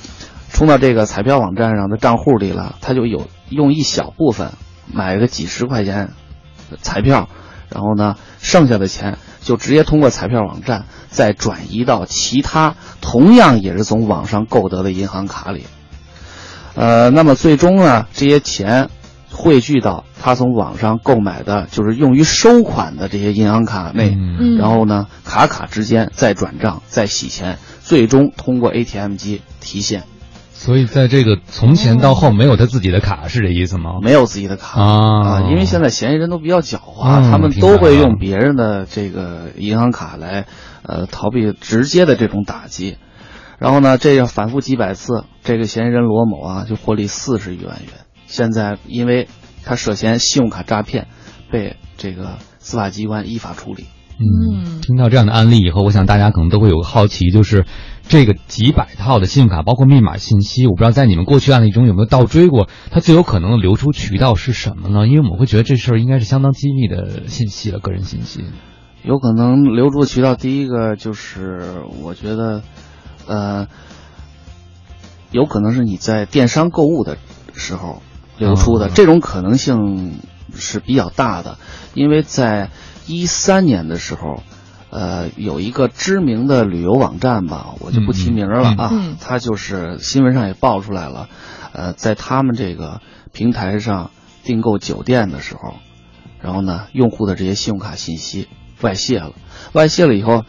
[0.53, 4.53] 充到这个彩票网站上的账户里了，他就有用一小部分
[4.93, 6.11] 买个几十块钱
[6.83, 7.29] 彩票，
[7.69, 9.19] 然后呢，剩下的钱。
[9.41, 15.65] 就直接通过彩票网站再转移到其他同样也是从网上购得的银行卡里，
[16.75, 18.91] 呃，那么最终呢，这些钱
[19.31, 24.19] 汇聚到他从网上购买的，就是用于收款的这些银行卡内，
[24.59, 30.03] 然后呢，卡卡之间再转账再洗钱，最终通过 ATM 机提现。
[30.59, 34.01] 所以，在这个从前到后没有他自己的卡，是这意思吗？
[34.03, 40.47] 没有自己的卡啊，因为现在嫌疑人都比较狡猾，他们都会用别人的这个银行卡来，
[40.83, 42.97] 呃，逃避直接的这种打击。
[43.61, 47.93] 然后呢，这样反复几百次，这个嫌疑人罗某啊，就获利四十余万元。
[48.27, 49.29] 现在，因为
[49.65, 51.07] 他涉嫌信用卡诈骗，
[51.53, 53.85] 被这个司法机关依法处理。
[54.21, 57.67] 嗯，听到这样的案例以后，我想大家可能都会有个好奇，就是
[58.09, 65.07] 这个几百套的信用卡，包括密码信息，我不知道在你们过去案例中有没有倒追过，它最有可能流出渠道是什么呢？
[65.07, 68.45] 因为我们会觉得这事儿应该是相当机密的信息了，个人信息。
[69.03, 72.63] 有可能流出渠道，第一个就是我觉得，
[73.27, 73.69] 呃，
[75.31, 77.19] 有可能是你在电商购物的
[77.53, 78.01] 时候
[78.39, 80.19] 流出的，哦这种可能性
[80.55, 81.59] 是比较大的，
[81.93, 82.71] 因为在
[83.07, 84.43] 一三年的时候。
[84.91, 89.11] 呃，有一个知名的旅游网站吧，我就不提名了啊，嗯。
[89.11, 89.17] 嗯。
[89.21, 91.29] 它就是新闻上也爆出来了，
[91.73, 93.01] 呃，在他们这个
[93.33, 94.11] 平台上
[94.45, 95.75] 订购酒店的时候，
[96.41, 98.49] 然后呢，用户的这些信用卡信息
[98.81, 99.33] 外泄了，
[99.73, 100.45] 外泄了以后，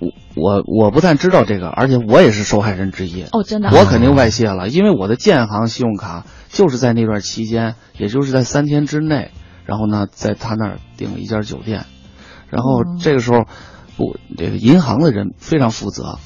[0.00, 3.22] 我我我不但知道这个，而且我也是受害人之一。
[3.32, 9.30] 哦，真的啊，我肯定外泄了，因为我的建行信用卡就是在那段期间，也就是在三天之内，
[9.64, 11.86] 然后呢，在他那儿订了一家酒店，
[12.50, 12.98] 然后嗯。
[12.98, 13.44] 这个时候，
[13.96, 16.18] 不，这个银行的人非常负责，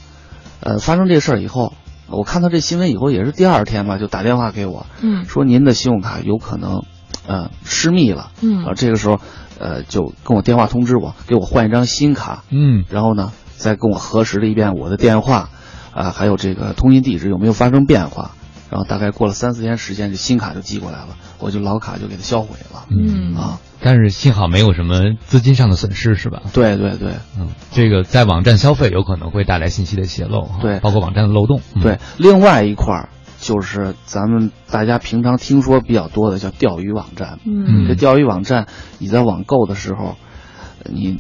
[0.61, 1.74] 呃，发生这事儿以后，
[2.09, 5.24] 我看到这新闻以后，也是第二天吧，就打电话给我，嗯。
[5.24, 6.85] 说您的信用卡有可能，
[7.26, 8.64] 呃，失密了，嗯。
[8.64, 9.20] 啊，这个时候，
[9.59, 12.85] 呃，就跟我电话通知我，给我换一张新卡，嗯。
[12.88, 15.50] 然后呢，再跟我核实了一遍我的电话，
[15.92, 18.33] 啊、还有这个通信地址有没有发生变化。
[18.70, 22.85] 然后大概过了三四天时间，这新卡就寄过来了，我就老卡就给它销毁了。
[22.88, 23.35] 嗯。
[23.35, 26.43] 啊，但是幸好没有什么资金上的损失，是吧？
[26.53, 31.61] 对对对嗯，这个在网站消费有可能会带来信息的泄露，对包括网站的漏洞。
[31.75, 33.09] 嗯对，另外一块儿
[33.40, 37.38] 就是咱们大家平常听说比较多的叫钓鱼网站。
[37.45, 38.66] 嗯这钓鱼网站，
[38.99, 40.16] 你在网购的时候，
[40.85, 41.19] 呃你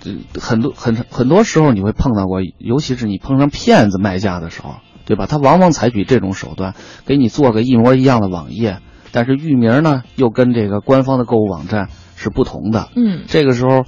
[0.00, 5.26] 这很多很很多时候你会碰到过，尤其是你碰上骗子卖家的时候，对吧？
[5.26, 8.78] 他往往采取这种手段，给你做个一模一样的网页，
[9.12, 12.88] 但是域名呢又跟这个官方的购物网站是不同的。
[12.96, 13.84] 嗯这个时候，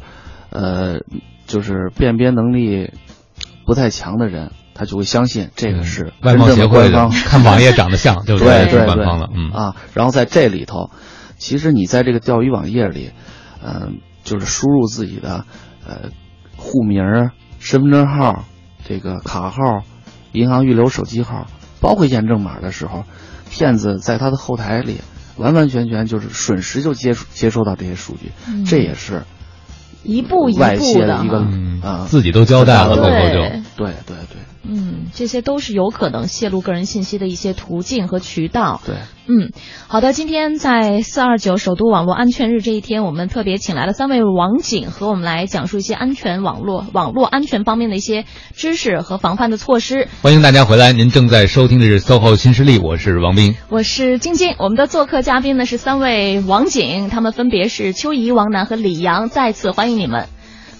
[0.50, 1.00] 呃，
[1.46, 2.92] 就是辨别能力
[3.66, 9.28] 不太强的人，他就会相信这个是嗯外贸真正协会的官方看网页长得像， 就对是对对官方了。
[9.35, 10.90] 嗯啊，然后在这里头，
[11.37, 13.11] 其实你在这个钓鱼网页里，
[13.64, 15.44] 嗯、就是输入自己的
[15.87, 16.11] 呃
[16.57, 18.44] 户名、身份证号、
[18.85, 19.59] 这个卡号、
[20.33, 21.46] 银行预留手机号，
[21.81, 23.04] 包括验证码的时候，
[23.50, 25.00] 骗子在他的后台里
[25.37, 28.64] 完完全全就是瞬时就接触接收到这些数据，嗯。
[28.64, 29.22] 这也是
[30.04, 31.48] 一步一外步的一个哈。
[31.50, 32.96] 嗯啊，自己都交代了，对。
[32.96, 33.34] 过后就。
[33.34, 38.80] 对对对对嗯，这些都是有可能泄露个人信息的一些途径和渠道。
[38.84, 38.96] 对。
[39.30, 39.52] 嗯，
[39.88, 50.08] 好的，今天在四二九首都网络安全日这一天，我们特别请来了三位网警，和我们来讲述一些安全网络、网络安全方面的一些知识和防范的措施。
[50.22, 50.94] 欢迎大家回来。
[50.94, 53.54] 您正在收听的是 SOHO 新势力，我是王斌。
[53.68, 60.26] 我是晶晶，我们的做客嘉宾呢是三位网警，他们分别是邱怡、王楠和李阳，再次欢迎你们。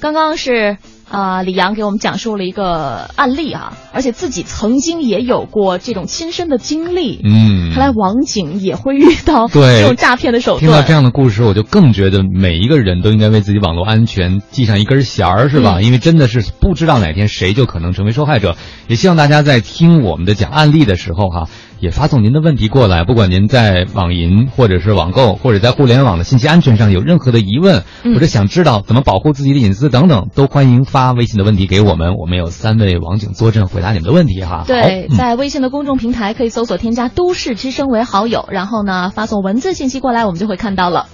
[0.00, 0.78] 刚刚是
[1.11, 7.21] 啊、李阳给我们讲述了一个案例啊，而且自己曾经也有过这种亲身的经历。
[7.25, 10.61] 嗯，看来网警也会遇到对这种诈骗的手段。
[10.61, 15.79] 听到这样的故事，我就更觉得每一个人都应该为自己网络安全系上一根弦儿，是吧？
[15.79, 18.57] 嗯因为真的是不知道哪天谁就可能成为受害者。
[18.88, 21.49] 也希望大家在听我们的讲案例的时候，哈，
[21.80, 23.04] 也发送您的问题过来。
[23.04, 32.14] 不管您在网银或者是网购，或者在互联网的信息安全上有任何的疑问，嗯或者想知道怎么保护自己的隐私等等，都欢迎发微信的问题给我们。
[32.14, 34.64] 我们有三位网警坐镇回答你们的问题，哈。
[34.66, 41.06] 对，嗯在微信的公众平台可以搜索添加“都市之声”为好友，然后呢发送文字信息过来，我们就会看到了。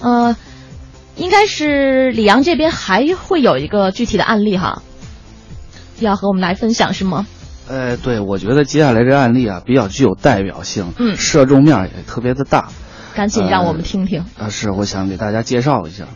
[0.00, 0.36] 呃，
[1.16, 4.82] 应该是李阳这边还会有一个具体的案例哈，
[5.98, 7.26] 要和我们来分享是吗？
[7.70, 12.68] 呃，对，我觉得接下来这案例啊比较具有代表性，嗯射中面也特别的大。
[13.14, 14.24] 赶紧让我们听听。
[14.36, 16.06] 啊，是，我想给大家介绍一下。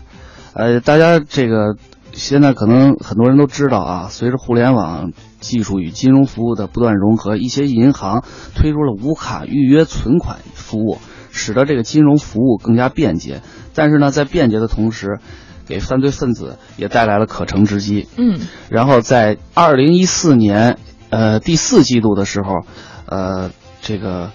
[0.54, 1.76] 呃，大家这个
[2.12, 8.24] 现在可能很多人都知道啊，随着互联网技术与金融服务的不断融合，一些银行
[8.56, 10.98] 推出了无卡预约存款服务，
[11.30, 13.42] 使得这个金融服务更加便捷。
[13.76, 15.20] 但是呢，在便捷的同时，
[15.66, 18.08] 给犯罪分子也带来了可乘之机。
[18.16, 18.40] 嗯
[18.70, 20.78] 然后在二零一四年
[21.14, 22.66] 呃第四季度的时候，
[23.06, 24.32] 呃，这个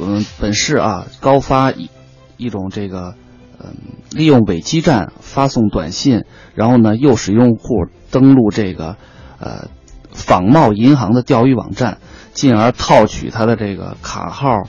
[0.00, 1.90] 嗯本市啊高发一
[2.38, 3.16] 一种这个
[3.62, 3.74] 嗯
[4.10, 8.96] 利用伪基站发送短信，然后呢诱使用户登录这个
[9.38, 9.68] 呃
[10.10, 11.98] 仿冒银行的钓鱼网站，
[12.32, 14.62] 进而套取他的这个卡号、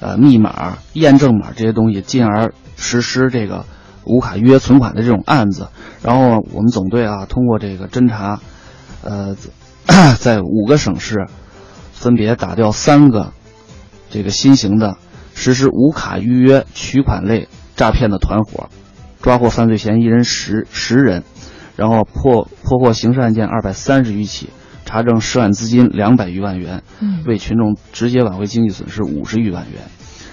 [0.00, 3.66] 呃密码、验证码这些东西，进而实施这个
[4.04, 5.68] 无卡预约存款的这种案子。
[6.02, 8.40] 然后我们总队啊，通过这个侦查，
[9.02, 9.36] 呃，
[10.18, 11.26] 在五个省市
[11.92, 13.32] 分别打掉三个
[14.10, 14.96] 这个新型的
[15.34, 18.68] 实施无卡预约取款类诈骗的团伙，
[19.22, 21.24] 抓获犯罪嫌疑人十十人，
[21.76, 24.50] 然后破破获刑事案件二百三十余起，
[24.84, 29.82] 查证涉案资金两百余万元，嗯为群众直接挽回经济损失五十余万元。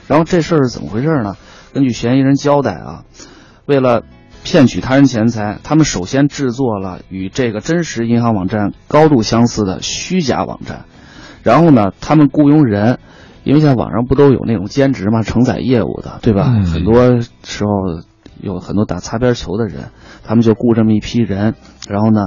[0.08, 1.38] 然后这事儿是怎么回事呢？
[1.74, 3.04] 根据嫌疑人交代啊，
[3.66, 4.04] 为了
[4.50, 10.86] 骗取他人钱财，他们首先制作了与这个真实银行网站高度相似的虚假网站，
[11.44, 12.98] 然后呢，他们雇佣人，
[13.44, 16.48] 因为现在网上不都有那种兼职嘛，承载业务的，对吧？
[16.50, 17.70] 嗯很多时候
[18.42, 19.92] 有很多打擦边球的人，
[20.24, 21.54] 他们就雇这么一批人，
[21.88, 22.26] 然后呢，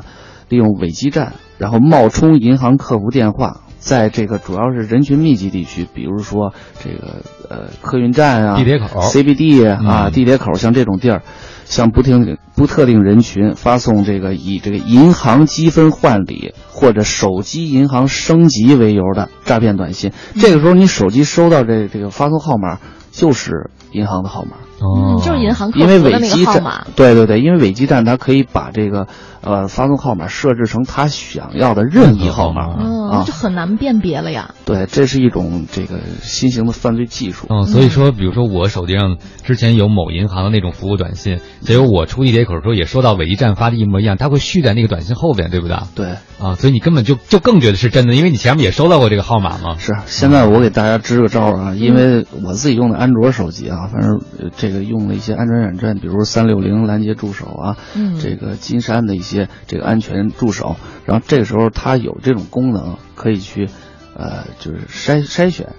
[0.49, 3.63] 利用伪基站，然后冒充银行客服电话。
[3.79, 6.55] 在这个主要是人群密集地区，比如说
[6.85, 11.23] 这个呃客运站啊、地铁口 CBD 啊、嗯地铁口，像这种地儿，
[11.65, 20.13] 向不定不特定人群发送这个以这个银行积分换礼或者手机银行升级为由的诈骗短信。
[20.39, 22.79] 这个时候，你手机收到这这个发送号码
[23.11, 24.53] 就是银行的号码。
[24.53, 29.07] 哦嗯，就是银行客因为伪基站对对对，因为伪基站它可以把这个
[29.41, 32.67] 呃发送号码设置成他想要的任意号码。
[32.81, 34.55] 嗯，啊那就很难辨别了呀。
[34.65, 37.47] 对，这是一种这个新型的犯罪技术。
[37.51, 45.77] 嗯，所以说，比如说我手机上之前有某银行的那种服务短信，结果我出地铁口的时候也收到尾一站发的一模一样，它会续在那个短信后边，对不对？
[45.95, 46.07] 对，
[46.41, 49.77] 啊，所以你根本就就更觉得是真的，因为你前面也收到过这个号码嘛。
[49.79, 49.93] 是。
[50.07, 63.69] 现在我给大家支个招啊，因为我自己用的安卓手机啊，反正呃这个用了一些安全软件，比如三六零拦截助手啊，嗯这个金山的一些这个安全助手，然后这个时候它有这种功能，可以去，
[64.17, 65.75] 呃，就是筛筛选，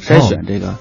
[0.00, 0.74] 筛选这个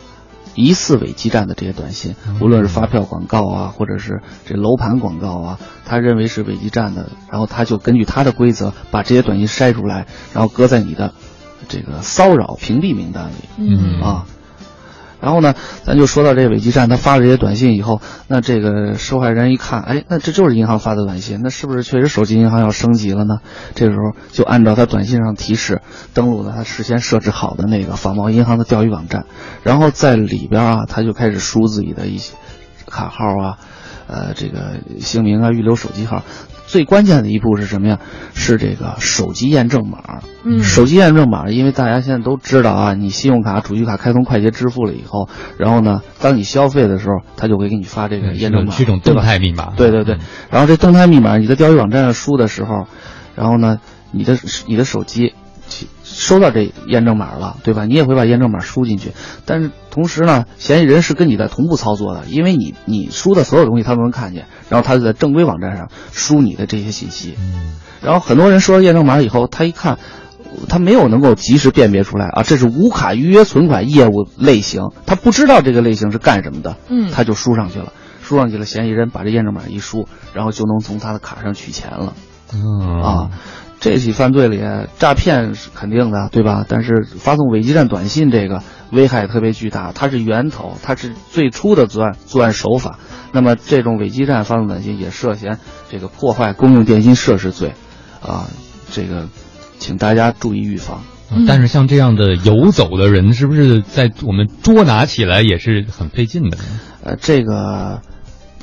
[0.56, 11.13] 疑似伪基站的这些短信，无论是发票广告啊，或者是这楼盘广告啊，他认为是伪基站的，然后他就根据他的规则把这些短信筛出来，然后搁在你的
[11.68, 13.34] 这个骚扰屏蔽名单里。
[13.58, 14.26] 嗯啊。
[15.26, 23.40] 然后呢，咱就说到这个伪基站，他发了这些短信以后，那这个受害人一看，哎，那这就是银行发的短信，那是不是确实手机银行要升级了呢？
[23.74, 25.82] 这时候就按照他短信上提示，
[26.14, 29.26] 登录了他事先设置好的那个仿冒银行的钓鱼网站，
[29.64, 32.36] 然后在里边啊，他就开始输自己的一些
[32.86, 33.58] 卡号啊，
[34.08, 36.24] 呃，这个姓名啊，预留手机号。
[36.68, 38.00] 最关键的一步是什么呀？
[38.34, 40.22] 是这个手机验证码。
[40.44, 49.74] 嗯手机验证码，因为大家现在都知道啊，你信用卡、储蓄卡开通快捷支付了以后，然后呢，当你消费的时候，他就会给你发这个验证码，是一种动态密码。
[49.78, 52.88] 对对对嗯，然后这动态密码你在钓鱼网站上输的时候，
[53.36, 53.80] 然后呢，
[54.12, 54.36] 你的
[54.68, 55.35] 你的手机其
[56.26, 57.86] 收到这验证码了，对吧？
[57.86, 59.12] 你也会把验证码输进去，
[59.46, 70.00] 但是同时呢，嫌疑人是跟你在同步操作的，因为你你输的所有东西他都能看见，然后他就在正规网站上输你的这些信息，嗯然后很多人收到验证码以后，他一看。
[70.70, 82.14] 他没有能够及时辨别出来啊，这是无卡预约存款业务类型，他不知道这个类型是干什么的，嗯他就输上去了，输上去了，嫌疑人把这验证码一输，然后就能从他的卡上取钱了
[82.54, 83.30] 嗯啊。
[83.86, 84.62] 这起犯罪里，
[84.98, 86.65] 诈骗是肯定的，对吧？
[86.67, 92.98] 但是发送伪基站短信这个危害特别巨大，它是源头，它是最初的作案作案手法。
[93.32, 95.60] 那么这种伪基站发送短信也涉嫌
[95.91, 97.74] 这个破坏公用电信设施罪，
[98.24, 98.50] 啊，
[98.91, 99.28] 这个
[99.78, 101.04] 请大家注意预防。
[101.32, 106.63] 嗯但是像这样的游走的人，是不是在我们捉拿起来也是很费劲的呢？
[107.04, 108.02] 呃，这个，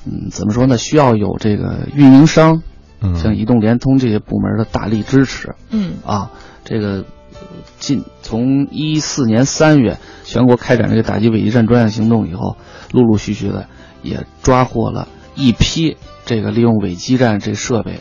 [0.05, 0.79] 嗯，怎么说呢？
[0.79, 2.63] 需要有这个运营商，
[3.03, 6.31] 嗯，像移动、联通这些部门的大力支持嗯啊。
[6.65, 7.41] 这个呃
[7.81, 12.57] 近从一四年三月全国开展这个打击伪基站专项行动以后，
[12.93, 13.67] 陆陆续续的
[14.03, 17.99] 也抓获了一批这个利用伪基站这设备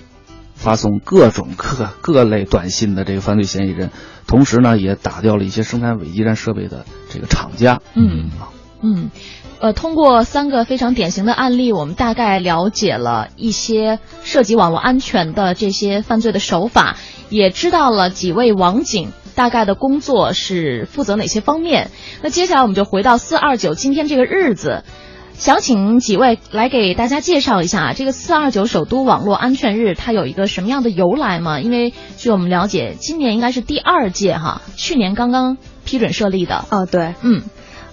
[0.53, 3.89] 发送各种各各类短信的这个犯罪嫌疑人，
[4.27, 7.81] 同时呢，也打掉了一些生产伪基站设备的这个厂家。
[7.95, 8.29] 嗯
[8.83, 9.09] 嗯，
[9.62, 16.97] 呃，通过三个非常典型的案例，我们大概了解了一些涉及网络安全的这些犯罪的手法，
[17.30, 21.91] 也知道了几位网警大概的工作是负责哪些方面。
[22.24, 24.84] 那接下来我们就回到四二九今天这个日子。
[25.34, 31.60] 想请几位来给大家介绍一下这个四二九首都网络安全日，它有一个什么样的由来吗？
[31.60, 36.65] 因为据我们了解，今年应该是第二届哈，去年刚刚批准设立的。
[36.69, 37.41] 啊，对，嗯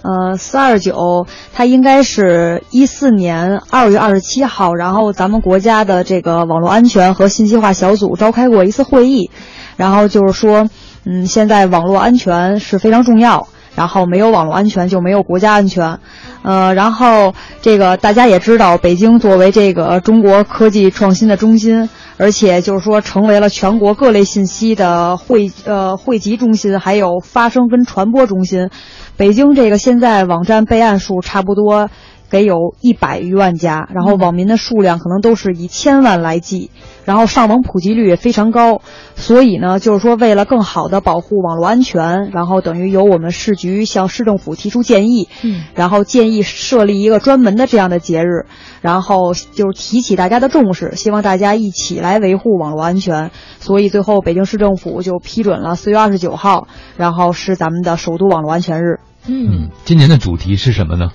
[0.01, 9.29] 呃，四二九，它应该是一四年二月二十七号，然后咱们国家的这个网络安全和信息化小组召开过一次会议，
[9.75, 10.69] 然后就是说，
[11.05, 15.99] 嗯，现在网络安全是非常重要，然后没有网络安全就没有国家安全，
[16.43, 28.69] 呃，然后这个大家也知道，北京作为这个中国科技创新的中心，而且就是说成为了全国各类信息的汇呃汇集中心，还有发声跟传播中心。
[29.15, 31.89] 北京这个现在网站备案数差不多
[32.29, 36.69] 给有一百余万家，然后网民的数量可能都是以千万来计，
[37.05, 38.81] 然后上网普及率也非常高，
[39.15, 48.45] 所以呢，就是说为了更好的保护网络安全，然后等于由我们市局向市政府提出建议，嗯，然后建议设立一个专门的这样的节日，
[48.81, 58.99] 然后就是提起大家的重视，希望大家一起来维护网络安全，所以最后北京市政府就批准了四月二十九号，然后是咱们的首都网络安全日。
[59.27, 61.09] 嗯，今年的主题是什么呢？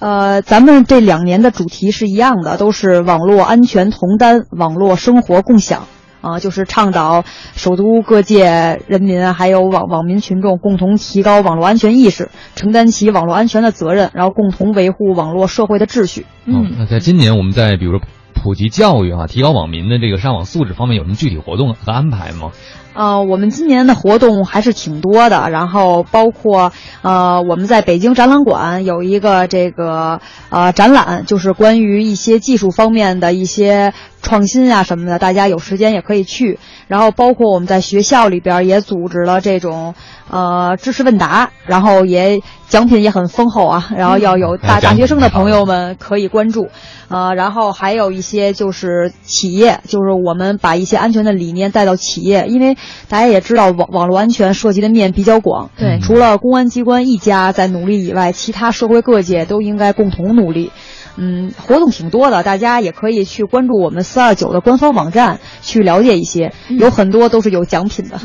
[0.00, 5.86] 呃，咱们这两年的主题是一样的，都是网络安全同担，网络生活共享。
[6.22, 7.24] 啊，就是倡导
[7.54, 16.26] 首都各界人民还有网网民群众共同提高网络安全意识，承担起网络安全的责任，然后共同维护网络社会的秩序。
[16.44, 18.02] 嗯，那在今年我们在比如说
[18.34, 22.50] 普及教育啊，提高网民的这个上网素质方面，有什么具体活动和安排吗？
[23.00, 26.70] 呃，我们今年的活动还是挺多的，然后包括
[27.00, 30.20] 呃，我们在北京展览馆有一个这个
[30.50, 36.58] 呃展览，就是关于一些技术方面的一些创新啊什么的，大家有时间也可以去。
[36.88, 39.94] 然后包括我们在学校里边也组织了这种
[40.28, 46.68] 呃知识问答，然后也奖品也很丰厚啊，然后要有大大学生的朋友们可以关注。
[47.08, 52.76] 呃，然后还有一些就是企业，就是我们把一些安全的理念带到企业，因为
[53.08, 60.70] 大家也知道网网络安全涉及的面比较广，对除了公安机关一家在努力以外，其他社会各界都应该共同努力。
[61.22, 68.18] 嗯，活动挺多的，大家也可以去关注我们四二九的官方网站去了解一些，有很多都是有奖品的。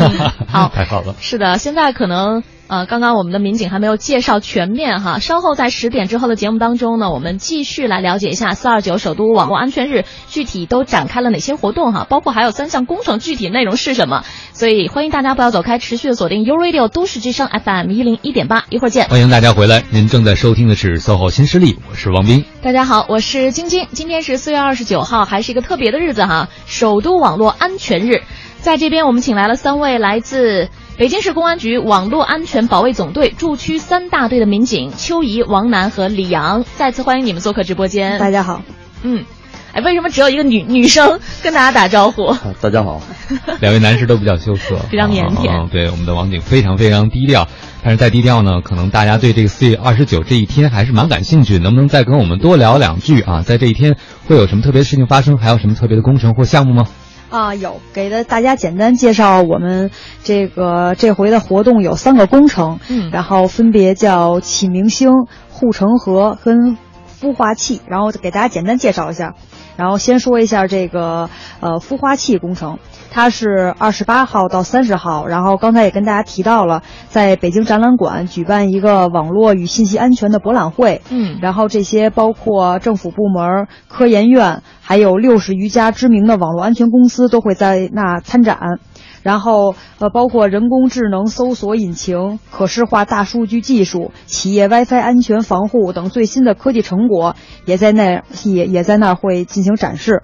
[0.46, 1.14] 好太好了。
[1.18, 2.42] 是的，现在可能
[2.72, 19.06] 呃，刚刚我们的民警还没有介绍全面哈，稍后在十点之后的节目当中呢，我们继续来了解一下四二九首都网络安全日具体都展开了哪些活动哈，包括还有三项工程具体内容是什么，所以欢迎大家不要走开，持续的锁定 U Radio 都市之声 FM 一零一点八，一会儿见。
[19.08, 22.42] 欢迎大家回来，您正在收听的是 SOHO 新势力，我是王斌。
[22.62, 23.86] 大家好，我是晶晶。
[23.92, 28.22] 今天是四月二十九号，还是一个特别的日子哈，首都网络安全日。
[28.62, 30.70] 在这边，我们请来了三位来自
[31.02, 38.20] 北京市公安局网络安全保卫总队驻区三大队的民警邱怡、王楠和李阳，再次欢迎你们做客直播间。
[38.20, 38.62] 大家好，
[39.02, 39.24] 嗯，
[39.72, 42.26] 哎，为什么只有一个女 女生跟大家打招呼？
[42.26, 43.02] 啊 大家好，
[43.58, 47.48] 两位男士都比较羞涩，非常腼腆嗯对，我们的王警非常非常低调，
[47.82, 51.58] 但是再低调呢，可能大家对这个四月二十九这一天还是蛮感兴趣。
[51.58, 53.42] 能不能再跟我们多聊两句啊？
[53.42, 53.96] 在这一天
[54.28, 55.36] 会有什么特别的事情发生？
[55.36, 56.86] 还有什么特别的工程或项目吗？
[57.32, 59.90] 啊，有给的大家简单介绍我们
[60.22, 65.10] 这个这回的活动有三个工程，嗯然后分别叫启明星、
[65.50, 66.76] 护城河跟
[67.20, 69.34] 孵化器，然后给大家简单介绍一下。
[69.76, 72.78] 然后先说一下这个呃孵化器工程，
[73.10, 88.78] 它是二十八号到三十号，然后刚才也跟大家提到了，在北京展览馆举办一个网络与信息安全的博览会，嗯然后这些包括政府部门、科研院，还有六十余家知名的网络安全公司都会在那参展。
[89.22, 100.22] 然后呃，包括人工智能搜索引擎、可视化大数据技术、企业 WiFi 安全防护等最新的科技成果，也在那也也在那儿会进行展示。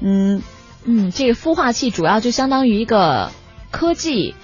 [0.00, 0.42] 嗯，
[0.84, 3.30] 嗯，这个孵化器主要就相当于一个
[3.70, 4.34] 科技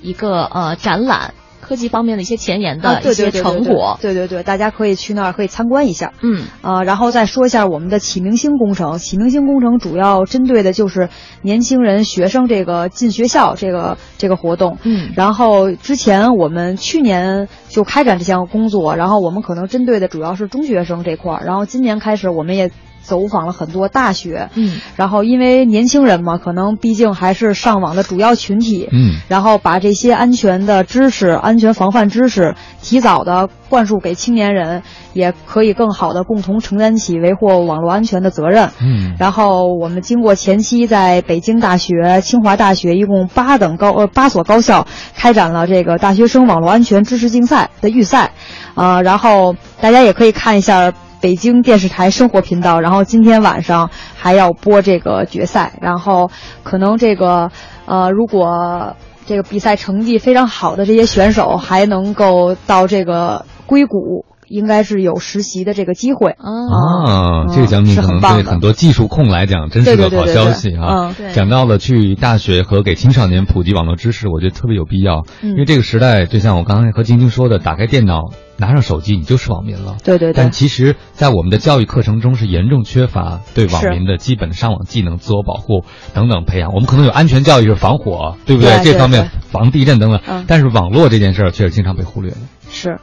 [0.00, 1.34] 一个呃展览，
[1.72, 3.98] 科技方面的一些前沿的一些对对对对成果。
[4.02, 6.12] 对对对，大家可以去那儿可以参观一下。
[6.20, 8.98] 嗯呃，然后再说一下我们的启明星工程。
[8.98, 11.08] 启明星工程主要针对的就是
[11.40, 14.76] 年轻人、学生这个进学校这个这个活动。
[14.82, 22.70] 嗯然后之前我们去年就开展这项工作，然后我们可能针对的主要是中学生这块儿，然后今年开始我们也
[23.02, 24.48] 走访了很多大学。
[24.54, 28.88] 嗯然后因为年轻人嘛，可能毕竟还是上网的主要群体。
[28.92, 34.82] 嗯，然后把这些安全的知识、安全防范知识提早的灌输给青年人，
[35.12, 38.70] 也可以更好的共同承担起维护网络安全的责任。
[38.80, 48.32] 嗯然后我们经过前期在北京大学、清华大学一共八等高呃八所高校开展了这个大学生网络安全知识竞赛的预赛，
[48.74, 50.92] 呃，然后大家也可以看一下。
[51.22, 56.32] 北京电视台生活频道，然后今天晚上还要播这个决赛，然后
[56.64, 57.52] 可能这个
[57.86, 66.30] 呃，如果这个比赛成绩非常好的这些选手还能够到这个硅谷，应该是有实习的这个机会。
[66.32, 71.14] 啊这个奖品可能对很多技术控来讲，真是个好消息啊！
[71.32, 79.96] 讲到了去大学和给青少年普及网络知识，我觉得特别有必要，嗯因为这个时代，就像我刚才和晶晶说的，打开电脑，拿上手机，你就是网民了。
[80.04, 85.84] 对对对但，其实，在我们的教育课程中是严重缺乏对网民的基本的上网技能、自我保护
[86.14, 86.72] 等等培养。
[86.72, 92.36] 我们可能有安全教育是防火，对不对对这方面防地震等等，嗯但是网络这件事儿却是经常被忽略的。
[92.70, 92.98] 是。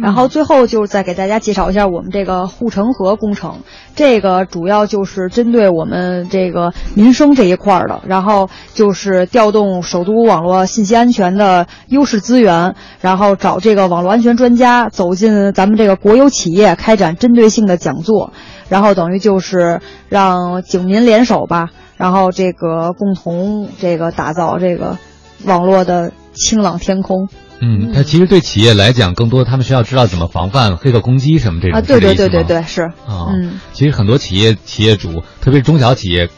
[0.00, 3.60] 然后最后就是再给大家介绍一下我们这个护城河工程，
[3.94, 18.32] 这个主要就是针对我们这个民生这一块儿的，然后就是调动首都网络信息安全的优势资源，然后找这个网络安全专家走进咱们这个国有企业，开展针对性的讲座，
[18.68, 21.68] 然后等于就是让警民联手吧，
[21.98, 24.96] 然后这个共同这个打造这个
[25.44, 27.28] 网络的清朗天空。
[27.64, 31.78] 嗯，它其实对企业来讲，更多他们需要知道怎么防范黑客攻击什么这种。
[31.78, 32.82] 啊，对对对对对，是。
[33.06, 36.28] 啊，嗯，其实很多企业企业主，特别是中小企业，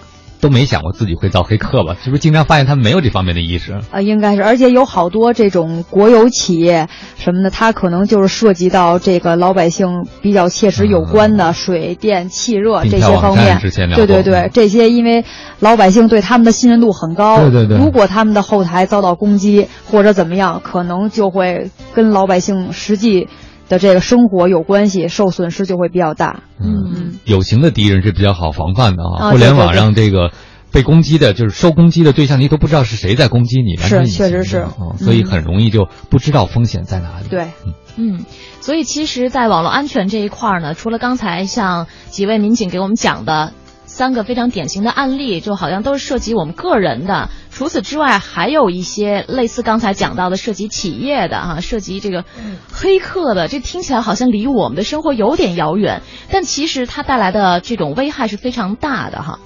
[0.45, 1.97] 都没想过自己会造黑客吧？
[2.05, 3.73] 是不是经常发现他们没有这方面的意识？
[3.91, 6.87] 啊，应该是，而且有好多这种国有企业
[7.17, 13.59] 什么的，它可能就是涉及到这个老百姓比较切实有关的水电气热这些方面。
[13.95, 15.25] 对对对这些因为
[15.61, 17.39] 老百姓对他们的信任度很高。
[17.39, 23.29] 对对对如果他们的后台遭到攻击或者怎么样，可能就会跟老百姓实际
[23.69, 26.43] 的这个生活有关系，受损失就会比较大。
[26.61, 29.29] 嗯友情的敌人是比较好防范的啊。
[29.29, 30.31] 啊互联网让这个
[30.71, 37.29] 被攻击的，就是受攻击的对象，你都不知道是谁在攻击你，完是确实是哦，所以嗯很容易就不知道风险在哪里。
[37.29, 37.49] 对，
[37.97, 38.25] 嗯，
[38.61, 43.53] 所以其实，在网络安全这一块儿呢，除了刚才像几位民警给我们讲的
[43.95, 47.31] 三个非常典型的案例，就好像都是涉及我们个人的。
[47.53, 52.25] 除此之外，还有一些类似刚才讲到的涉及企业的哈、涉及这个
[52.73, 59.39] 黑客的，这听起来好像离我们的生活有点遥远，但其实它带来的这种危害是非常大的哈。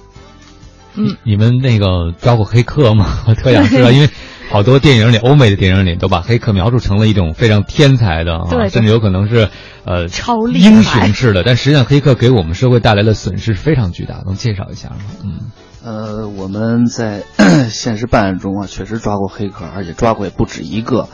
[0.95, 3.19] 嗯，你们那个招过黑客吗？
[3.27, 4.09] 我特想知道， 因为
[4.49, 9.49] 好多电影里，欧美的电影里都把黑客描述成了一种非常天才的啊，甚至有可能是
[9.85, 14.95] 呃超厉英雄式的，但实际上黑客给我们社会带来的损失是非常巨大，能介绍一下吗？
[15.23, 15.51] 嗯，
[15.83, 17.21] 呃，我们在
[17.69, 21.07] 现实办案中啊，确实抓过黑客，而且抓过也不止一个。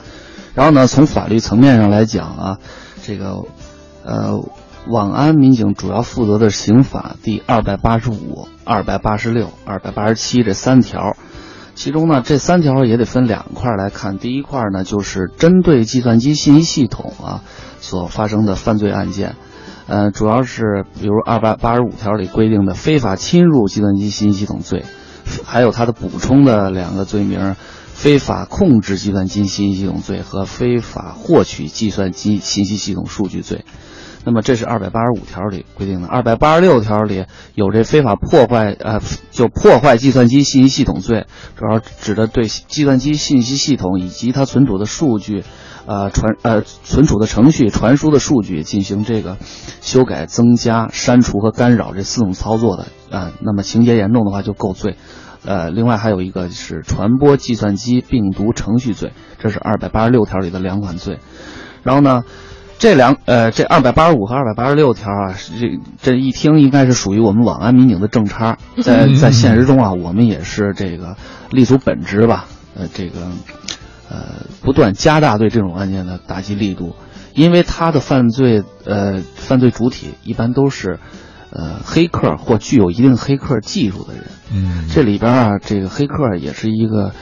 [0.54, 2.58] 然后呢，从法律层面上来讲啊，
[3.04, 3.44] 这个
[4.06, 4.40] 呃，
[4.88, 11.18] 网安民警主要负责的刑法第二百八十五、二百八十六、二百八十七这三条。
[11.76, 14.18] 其中呢，这三条也得分两块来看。
[14.18, 17.44] 第一块呢，就是针对计算机信息系统啊
[17.80, 19.36] 所发生的犯罪案件，
[19.86, 24.86] 呃，主要是比如二百八十五条里规定的非法侵入计算机信息系统罪，
[25.44, 27.56] 还有它的补充的两个罪名：
[27.94, 33.66] 非法控制计算机信息系统罪和非法获取计算机信息系统数据罪。
[34.26, 39.00] 那么这是二百八十五条里规定的，二百八十六条里有这非法破坏，呃，
[39.32, 45.44] 就破坏计算机信息系统罪，主要指的对计算机信息系统以及它存储的数据，
[45.86, 49.38] 呃传呃存储的程序、传输的数据进行这个
[49.82, 54.98] 修改、增加、删除和干扰这四种操作的啊、那么情节严重的话就构罪。
[55.46, 61.20] 呃，另外还有一个是传播计算机病毒程序罪，这是二百八十六条里的两款罪。
[61.84, 62.24] 然后呢，
[62.78, 71.16] 这两呃，这二百八十五和二百八十六条啊，是这这一听应该是属于我们网安民警的正差， 在在现实中啊，我们也是这个
[71.52, 72.46] 立足本职吧，
[72.76, 73.22] 呃，这个
[74.10, 76.96] 呃，不断加大对这种案件的打击力度，
[77.34, 81.00] 因为他的犯罪呃犯罪主体一般都是
[81.52, 87.14] 呃黑客或具有一定黑客技术的人，嗯，这里边啊，这个黑客也是一个，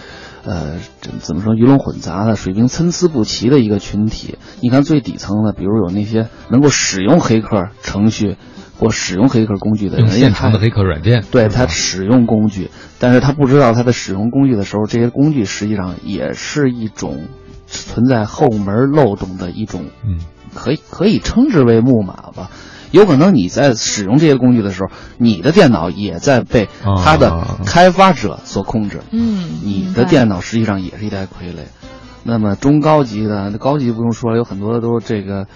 [0.46, 4.38] 呃，怎怎么说鱼龙混杂的、水平参差不齐的一个群体。
[4.62, 8.36] 你看最底层的，比如有那些能够使用黑客程序
[8.78, 17.28] 或使用黑客工具的人，用现成的黑客软件，对他使用工具，但是他不知道他在使用工具的时候，这些工具实际上也是一种
[17.68, 20.20] 存在后门漏洞的一种嗯
[20.54, 22.52] 可以可以称之为木马吧。
[22.94, 26.70] 有可能你在使用这些工具的时候，你的电脑也在被
[27.04, 29.02] 它的啊开发者所控制。
[29.10, 31.66] 嗯，你的电脑实际上也是一台傀儡。
[32.24, 35.48] 那么中高级的，那高级不用说了，有很多都这个，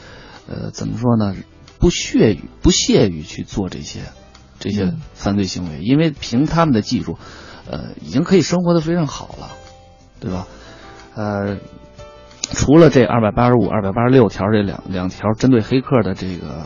[0.50, 1.36] 呃，怎么说呢？
[1.78, 4.00] 不屑于不屑于去做这些
[4.58, 7.20] 这些嗯犯罪行为，因为凭他们的技术，
[7.70, 9.52] 呃，已经可以生活的非常好了，
[10.20, 10.48] 对吧？
[11.14, 11.58] 呃，
[12.52, 16.66] 除了这二百八十五、二百八十六条这两两条针对黑客的这个、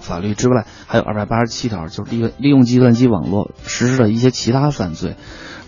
[0.00, 5.16] 法律之外，还有二百八十七条，就是利用利用计算机网络实施的一些其他犯罪。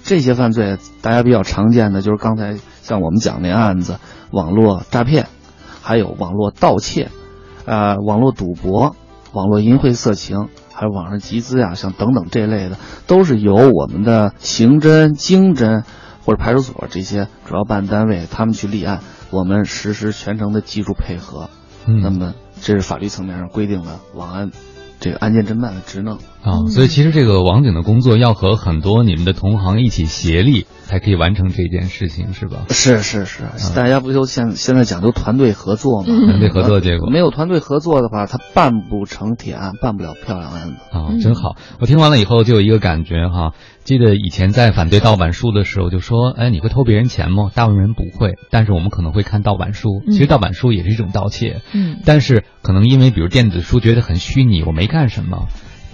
[0.03, 3.99] 这些犯罪大家比较常见的就是刚才像我们讲那案子，
[4.31, 5.29] 网络诈骗，
[5.83, 7.11] 还有网络盗窃，
[7.65, 8.97] 呃，网络赌博、
[9.33, 12.77] 网络淫秽色情，还有网上集资呀，像等等这类的，
[13.07, 15.85] 都是由我们的刑侦、经侦
[16.27, 21.51] 或者派出所这些主要办案单位他们去立案，我们实施全程的技术配合。
[21.87, 24.51] 嗯，那么这是法律层面上规定的网安
[25.01, 26.19] 这个案件侦办的职能。
[26.43, 32.67] 啊，所以其实这个网警的工作要和很多你们的同行一起协力，才可以完成这件事情，是吧？
[32.69, 33.43] 是是是，
[33.75, 36.07] 大家不就现现在讲究团队合作吗？
[36.07, 40.75] 团队合作，结果没有团队合作的话，他办不成铁案，办不了漂亮案子。
[40.91, 41.57] 啊，真好！
[41.81, 43.53] 我听完了以后就有一个感觉哈，
[43.85, 47.51] 记得以前在反对盗版书的时候，就说，哎，你会偷别人钱吗？
[47.55, 50.03] 大部分人不会，但是我们可能会看盗版书。
[50.07, 55.49] 其实盗版书也是一种盗窃，嗯，但是可能因为比如电子书觉得很虚拟，我没干什么。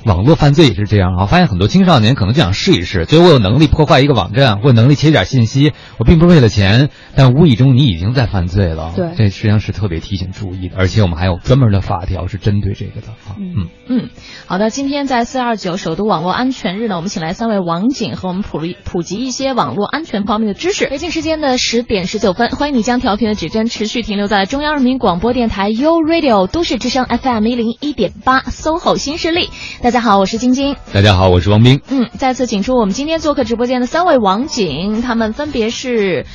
[0.05, 1.27] 网络犯罪也是这样啊！
[1.27, 8.93] 发现很多青少年可能就想试一试，觉得我有能力破坏一个网站，或有能力窃点信息，我并不是为了钱，但无意中你已经在犯罪了。
[8.97, 13.37] 对，这实际上是特别提醒注意的，而且我们还有专门的法条是针对这个的啊。
[13.39, 14.09] 嗯嗯，
[14.47, 20.87] 好的，今天在四二九首都网络安全日呢，我们请来三位网警和我们普普及一些网络安全方面的知识。
[20.87, 29.51] 北京时间的十点十九分，欢迎你将调频的指针持续停留在中央人民广播电台 U Radio 都市之声 FM 一零一点八 SOHO 新势力。
[29.91, 30.77] 大家好，我是晶晶。
[30.93, 31.81] 大家好，我是王斌。
[31.91, 36.27] 嗯，再次请出我们今天做客直播间的三位网警，他们分别是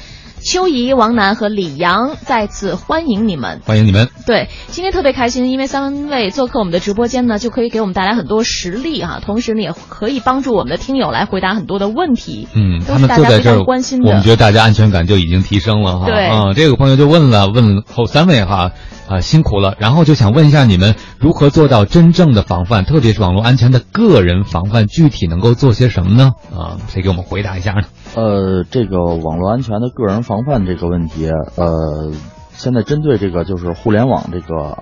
[0.44, 4.10] 邱怡、王楠和李阳，再次欢迎你们，欢迎你们。
[4.26, 12.50] 对，今天特别开心，因为三位做客我们的直播间呢，就可以给我们带来很多实例啊，同时呢，也可以帮助我们的听友来回答很多的问题。
[12.54, 16.08] 嗯，他们坐在这儿，关心的，我们觉得大家安全感就已经提升了哈。
[16.08, 18.72] 对，啊，这个朋友就问了，问后三位哈。
[19.08, 19.76] 啊，辛苦了。
[19.80, 26.34] 然后就想问一下你们如何做到真正的防范，特别是网络安全的个人防范，具体能够做些什么呢？
[26.56, 27.82] 啊，谁给我们回答一下呢？
[28.16, 32.12] 呃，这个网络安全的个人防范这个问题，呃，
[32.54, 34.78] 现在针对这个就是互联网这个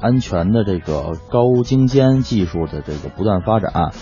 [0.00, 3.92] 安全的这个高精尖技术的这个不断发展。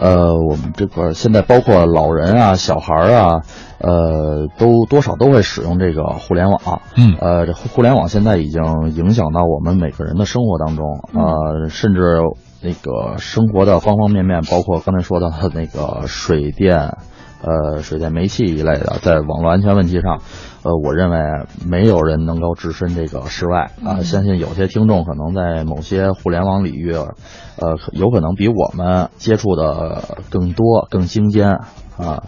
[0.00, 3.42] 呃，我们这个现在包括老人啊、小孩啊，
[3.78, 6.80] 呃，都多少都会使用这个互联网。
[6.96, 12.18] 嗯，呃，这互联网现在已经影响到我们每个人的生活当中，呃，甚至
[12.62, 16.96] 那个生活的方方面面，包括刚才说到的那个水电。
[17.42, 20.18] 呃，水电煤气一类的，在网络安全问题上，
[20.62, 21.18] 呃，我认为
[21.66, 24.00] 没有人能够置身这个事外啊。
[24.02, 31.60] 相信有些听众可能在某些互联网领域，呃，有可能比我们接触的更多、更精尖
[31.96, 32.24] 啊。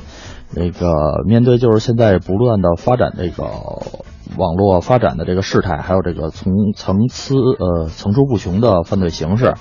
[0.54, 3.44] 那个面对就是现在不断的发展这个
[4.36, 9.54] 网络发展的这个事态，还有这个从层次呃层出不穷的犯罪形式，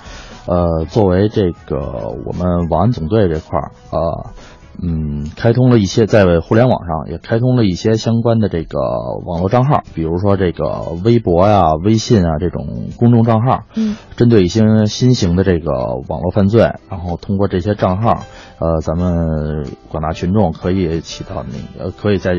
[0.46, 1.78] 呃，作为这个
[2.26, 4.32] 我们网安总队这块儿啊。
[4.80, 8.78] 嗯，开通了一些在互联网上也开通了一些相关的这个
[9.26, 13.64] 网络账号，比如说这个微博呀、微信啊这种公众账号。
[13.74, 15.72] 嗯，针对一些新型的这个
[16.08, 18.24] 网络犯罪，然后通过这些账号，
[18.58, 22.32] 呃，咱们广大群众可以起到那个，可以在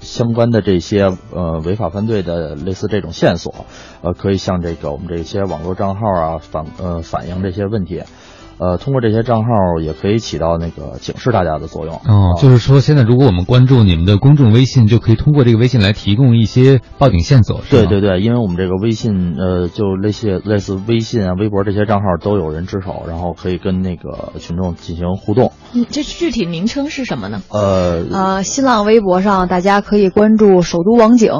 [0.00, 3.52] 相关的这些呃违法犯罪的类似这种线索，
[4.02, 8.02] 呃，可以向这个我们这些网络账号啊反呃反映这些问题。
[8.58, 9.50] 呃，通过这些账号
[9.80, 11.94] 也可以起到那个警示大家的作用。
[11.94, 17.60] 哦，就是说，现在如果我们关注你们的公众微信，就可以通过这个微信来提供一些报警线索。
[17.68, 25.52] 对对对，因为我们这个微信，呃，就类似类似微信啊、微博这些账号都有人值守，然后可以跟那个群众进行互动。
[25.74, 27.42] 嗯，这具体名称是什么呢？
[27.50, 31.32] 呃呃，新浪微博上大家可以关注首都网警。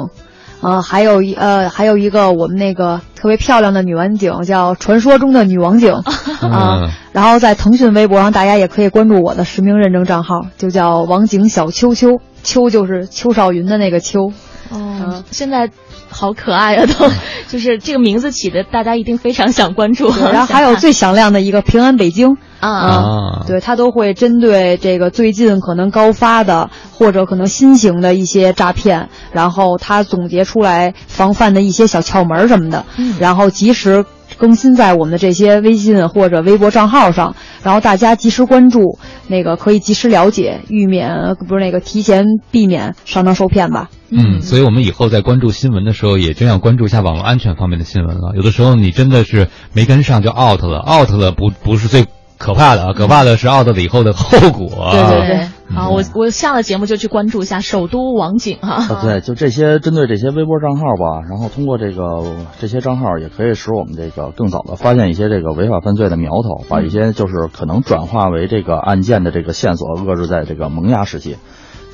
[0.61, 5.93] 呃，还有一呃，还有一个我们那个特别漂亮的女网警，叫传说中的女网警
[6.41, 6.91] 啊。
[7.11, 14.31] 然后在腾讯微博上，大家也可以关注我的实名认证账号，就叫网警小秋秋，秋就是邱少云的那个秋。
[14.69, 15.69] 哦，现在
[16.09, 17.09] 好可爱啊，都
[17.47, 20.09] 就是这个名字起的，大家一定非常想关注。
[20.09, 32.85] 然后还有最响亮的一个平安北京啊，对他都会针对这个最近可能高发的或者可能新型的一些诈骗，然后他总结出来防范的一些小窍门什么的，
[33.19, 34.05] 然后及时。
[34.37, 43.89] 更新在我们的这些微信或者微博账号上，然后大家及时关注，那个可以及时了解，预免不是那个提前避免上当受骗吧。
[44.09, 48.35] 嗯，所以我们以后在关注新闻的时候，也真要关注一下网络安全方面的新闻了。
[48.35, 52.05] 有的时候你真的是没跟上就 out 了，out 了不不是最
[52.37, 54.89] 可怕的啊，可怕的是 out 了以后的后果。
[54.91, 55.47] 对对对。
[55.69, 59.01] 好，我我下了节目就去关注一下首都网警哈。
[59.01, 71.35] 对，就这些针对这些微博账号吧，然后通过这个这些账号，也可以使我们这个更早的发现一些这个违法犯罪的苗头，把一些就是可能转化为这个案件的这个线索遏制在这个萌芽时期，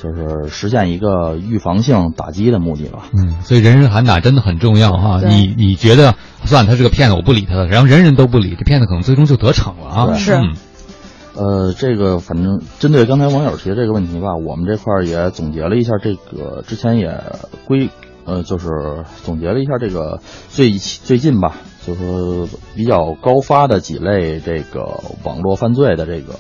[0.04, 3.06] 就是实现一个预防性打击的目的吧。
[3.14, 5.22] 嗯，所以人人喊打真的很重要哈。
[5.24, 10.14] 你你觉得算他是个骗子，我不理他了，然后人人都不理，这骗子可能最终就得逞了啊。
[10.16, 10.38] 是。
[11.36, 17.24] 呃，这个反正针对刚才网友提的这个问题吧，我们这块儿也总结了一下，这个之前也
[17.66, 17.90] 归
[18.26, 18.68] 呃，就是
[19.24, 21.56] 总结了一下这个最最近吧，
[21.88, 26.36] 就是比较高发的几类这个网络犯罪的这个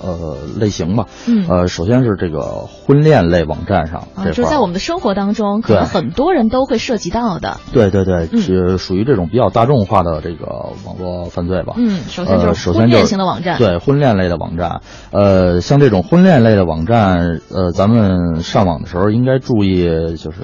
[0.00, 1.06] 呃类型吧。
[1.28, 7.58] 嗯呃，首先是这个婚恋类网站上就是在我们的生活当中，可能很多人都会涉及到的。
[7.72, 10.46] 对对对，嗯是属于这种比较大众化的这个
[10.84, 11.74] 网络犯罪吧。
[11.76, 13.58] 嗯，首先就呃，是婚恋型的网站。
[13.58, 14.80] 对婚恋类的网站，
[15.10, 20.38] 呃，像这种婚恋类的网站，呃，咱们上网的时候应该注意，就是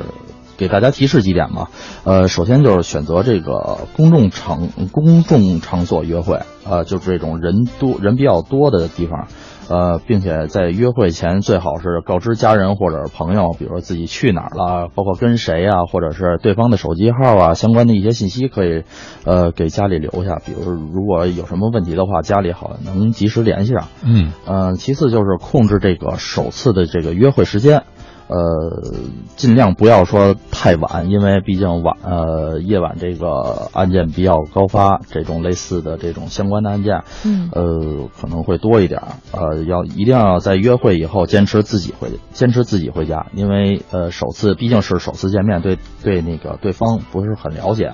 [0.57, 1.69] 给大家提示几点吧。
[2.05, 9.29] 呃，首先就是选择这个公众场公众场所约会，呃，就是这种人多人比较多的地方。
[9.69, 18.85] 呃，并且在约会前最好是告知家人或者朋友，比如说自己去哪儿了，包括跟谁啊，或者是对方的手机号啊，相关的一些信息可以，
[19.25, 20.37] 呃，给家里留下。
[20.45, 23.89] 比如如果有什么问题的话，家里好能及时联系上。
[24.05, 27.83] 嗯呃，其次就是控制这个首次的这个约会时间，
[28.29, 28.93] 呃，
[29.37, 39.09] 尽量不要说太晚，因为毕竟晚呃夜晚这个案件比较高发，这种类似的这种相关的案件，嗯呃可能会多一点儿。
[39.33, 47.93] 呃，要一定要在约会以后坚持自己回坚持自己回家，因为呃首次毕竟是首次见面，对对那个对方不是很了解。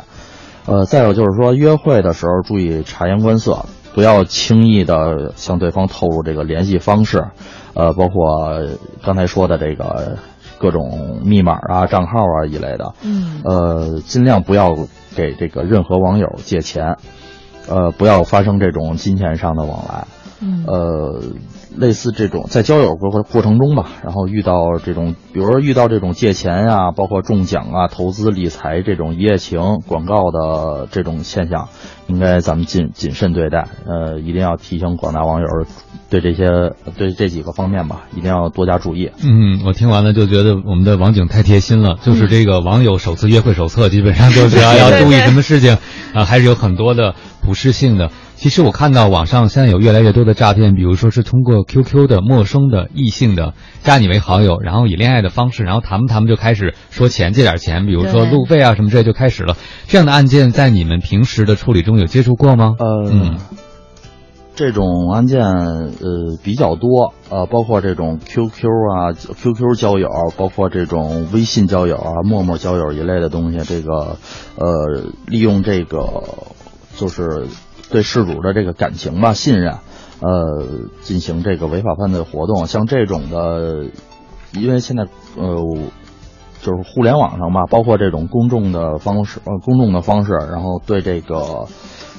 [0.64, 7.24] 呃，再有就是说，约会的时候注意察言观色，不要轻易的向对方透露这个联系方式，
[7.74, 8.60] 呃，包括
[9.04, 10.18] 刚才说的这个
[10.58, 13.42] 各种密码啊、账号啊一类的，嗯。
[13.44, 14.74] 呃，尽量不要
[15.14, 16.96] 给这个任何网友借钱，
[17.68, 20.06] 呃，不要发生这种金钱上的往来。
[20.40, 20.64] 嗯。
[20.66, 21.22] 呃，
[21.76, 31.68] 类似这种在交友过过程中吧，然后遇到这种，比如说遇到这种借钱呀、包括中奖啊、投资理财这种一夜情广告的这种现象，
[32.06, 33.68] 应该咱们谨谨慎对待。
[33.86, 35.46] 呃，一定要提醒广大网友
[36.10, 39.10] 对这些对这几个方面吧，一定要多加注意。
[39.22, 45.78] 嗯，我听完了就觉得我们的网警太贴心了，就是这个网友首次约会手册，基本上就是要要 注意什么事情，
[46.12, 48.10] 啊，还是有很多的普适性的。
[48.42, 59.56] 其实我看到网上现在有越来越多的诈骗，比如说是通过 QQ 的陌生的异性的加你为好友，然后以恋爱的方式，然后谈不谈就开始说钱借点钱，比如说路费啊什么之类就开始了。
[59.86, 62.74] 这样的案件在你们平时的处理中有接触过吗？
[62.80, 63.38] 呃，嗯
[64.56, 74.18] 这种案件呃比较多，呃，包括这种 QQ 啊、QQ 交友，包括这种微信交友啊、陌陌交友一类的东西，这个
[74.56, 76.24] 呃，利用这个
[76.96, 77.46] 就是
[77.92, 79.74] 对事主的这个感情吧、信任，
[80.20, 80.66] 呃，
[81.02, 82.66] 进行这个违法犯罪活动。
[82.66, 83.84] 像这种的，
[84.52, 85.04] 因为现在
[85.36, 85.62] 呃。
[86.64, 91.66] 就是互联网上吧，包括这种公众的方式，呃，公众的方式，然后对这个，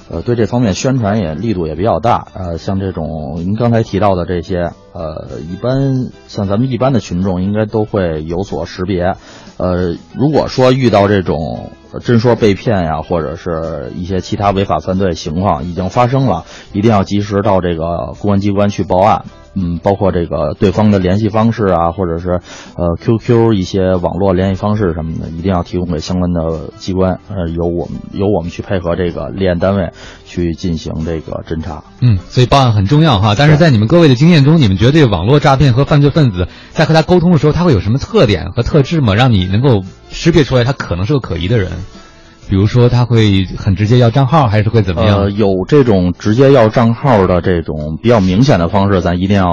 [0.10, 2.28] 呃，对这方面宣传也力度也比较大。
[2.34, 9.16] 呃，像这种您刚才提到的这些，呃，一般像咱们一般的群众应该都会有所识别。
[9.56, 19.26] 呃，如果说遇到这种真说被骗呀，或者是一些其他违法犯罪情况已经发生了，一定要及时到这个公安机关去报案。
[19.56, 22.42] 嗯，包括这个对方的联系方式啊，或者是
[22.76, 29.92] 呃 QQ 一些网络联系方式什么的，一定要提供给相关的机关，呃，由我们由我们去配合这个立案单位
[30.26, 31.84] 去进行这个侦查。
[32.02, 33.36] 嗯，所以报案很重要哈。
[33.38, 39.14] 但是在你们各位的经验中，你们觉得这个网络诈骗和犯罪分子在和他沟通的时候，他会有什么特点和特质吗？
[39.14, 41.72] 让你能够识别出来他可能是个可疑的人？
[42.50, 45.20] 比如说他会很直接要账号，还是会怎么样？
[45.22, 49.46] 呃，有这种直接要账号的这种比较明显的方式，咱一定要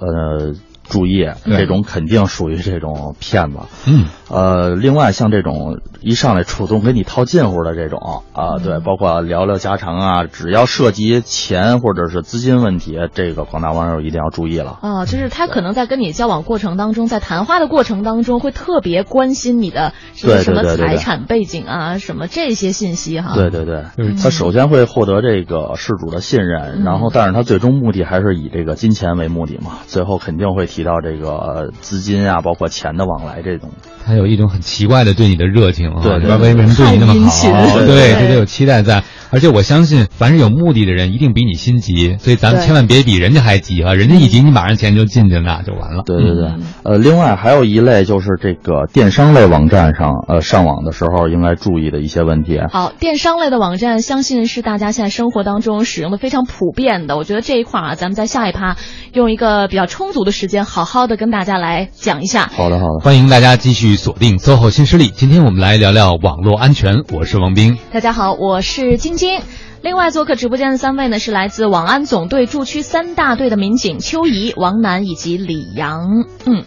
[0.00, 0.54] 呃
[0.88, 3.58] 注意，这种肯定属于这种骗子。
[3.86, 14.78] 嗯，呃，另外像这种一上来主动跟你套近乎的这种啊、对，包括聊聊家常啊，只要涉及钱或者是资金问题，这个广大网友一定要注意了。
[14.82, 23.34] 啊，就是他可能在跟你交往过程当中，在谈话的过程当中，会特别关心你的什么什么财产背景啊，什么这些信息哈。
[23.34, 23.84] 对对对，
[24.22, 26.84] 他首先会获得这个事主的信任，嗯。
[26.84, 33.70] 然后但是他最终目的还是以这个金钱为目的嘛，最后肯定会提到这个资金啊，包括钱的往来这种。
[34.04, 39.02] 他有一种很奇怪的对你的热情啊，对对不知道为为什么对你那么好，对对，对这都有期待在。
[39.30, 43.94] 而且我相信，凡是有目的的人，一定比你心急，所以咱们千万别比人家还急啊！
[43.94, 46.02] 人家一急，你马上钱就进去了，那就完了。
[46.06, 52.60] 对对对嗯，呃，另外还有一类就是这个电商类网站上，呃，上网的时候应该注意的一些问题。
[52.70, 57.16] 好，电商类的网站，相信是大家现在生活当中使用的非常普遍的。
[57.16, 58.76] 我觉得这一块啊，咱们在下一趴
[59.12, 62.48] 用一个比较充足的时间，好好的跟大家来讲一下。
[62.52, 63.00] 好的，好的。
[63.04, 67.02] 欢迎大家继续锁定 SOHO 新势力，今天我们来聊聊网络安全。
[67.12, 67.76] 我是王斌。
[67.92, 69.40] 大家好，我是晶晶。
[69.82, 76.24] 另外做客直播间的三位呢，是来自网安总队驻区三大队的民警邱怡、王楠以及李阳。
[76.44, 76.64] 嗯，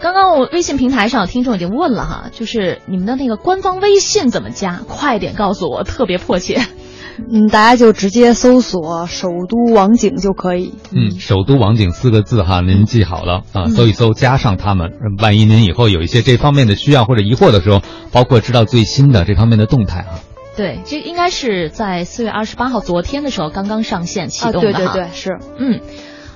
[0.00, 4.80] 刚刚我微信平台上有听众已经问了哈，就是你们的那个官方微信怎么加？
[4.88, 6.60] 快点告诉我，特别迫切。
[7.32, 10.74] 嗯，大家就直接搜索“首都网警”就可以。
[10.92, 14.90] 嗯，首都网警四个字哈，您记好了啊，搜一搜，加上他们，
[15.22, 17.80] 万一您以后有一些这方面的需要或者疑惑的时候，
[18.12, 20.20] 包括知道最新的这方面的动态啊。
[20.56, 24.78] 对，这应该是在四月二十八号昨天的时候刚刚上线启动的哈。
[24.78, 25.80] 对对对，是，嗯。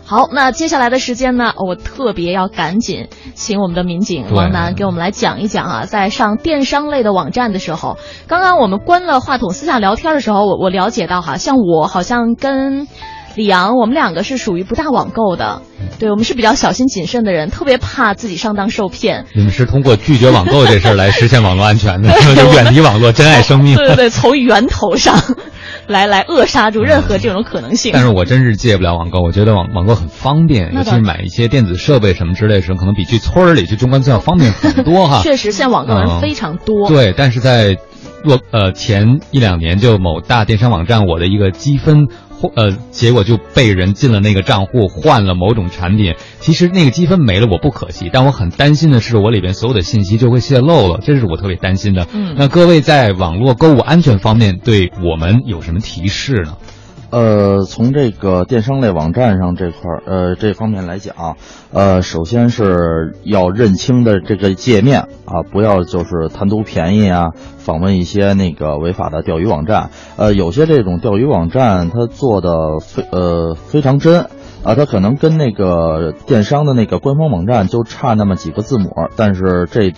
[0.05, 7.97] 好，那接下来的时间呢，我特别要赶紧请我们的民警王楠给我们来讲一讲啊，在上电商类的网站的时候，
[8.27, 12.89] 刚刚我们关了话筒私下聊天的时候，我我了解到哈，像我好像跟。
[13.37, 15.63] 李阳，我们两个是属于不大网购的，
[15.99, 19.27] 对我们是比较小心谨慎的人，特别怕自己上当受骗。
[19.35, 23.77] 你们是通过拒绝网购这事儿来实现网络安全的， 就远离网络，珍爱生命。
[23.77, 25.17] 对对对，从源头上
[25.87, 27.93] 来来扼杀住任何这种可能性。
[27.95, 35.21] 但是我真是戒不了网购，我觉得网网购很方便，尤其是买一些电子设备什么之类的时候，可能比去村儿里去中关村要方便很多哈。
[35.25, 36.89] 确实，现在网购人非常多。
[36.89, 37.77] 对，但是在
[38.25, 42.09] 若呃前一两年，就某大电商网站，我的一个积分。
[42.55, 46.15] 呃，结果就被人进了那个账户，换了某种产品。
[46.41, 52.07] 其实那个积分没了，我不可惜，但我很担心的是，我里边所有的信息就会泄露了，这是我特别担心的。
[52.13, 56.57] 嗯，那各位在网络购物安全方面，对我们有什么提示呢？
[57.11, 61.37] 呃，从这个电商类网站上这块儿，呃，这方面来讲，
[61.73, 69.91] 呃，首先是要认清的这个界面啊，不要就是贪图便宜啊，访问一些那个违法的钓鱼网站。
[70.17, 74.27] 呃，有些这种钓鱼网站，它做的非呃非常真
[74.63, 79.93] 啊，它可能跟那个电商的那个官方网站就差那么几个字母，但是这。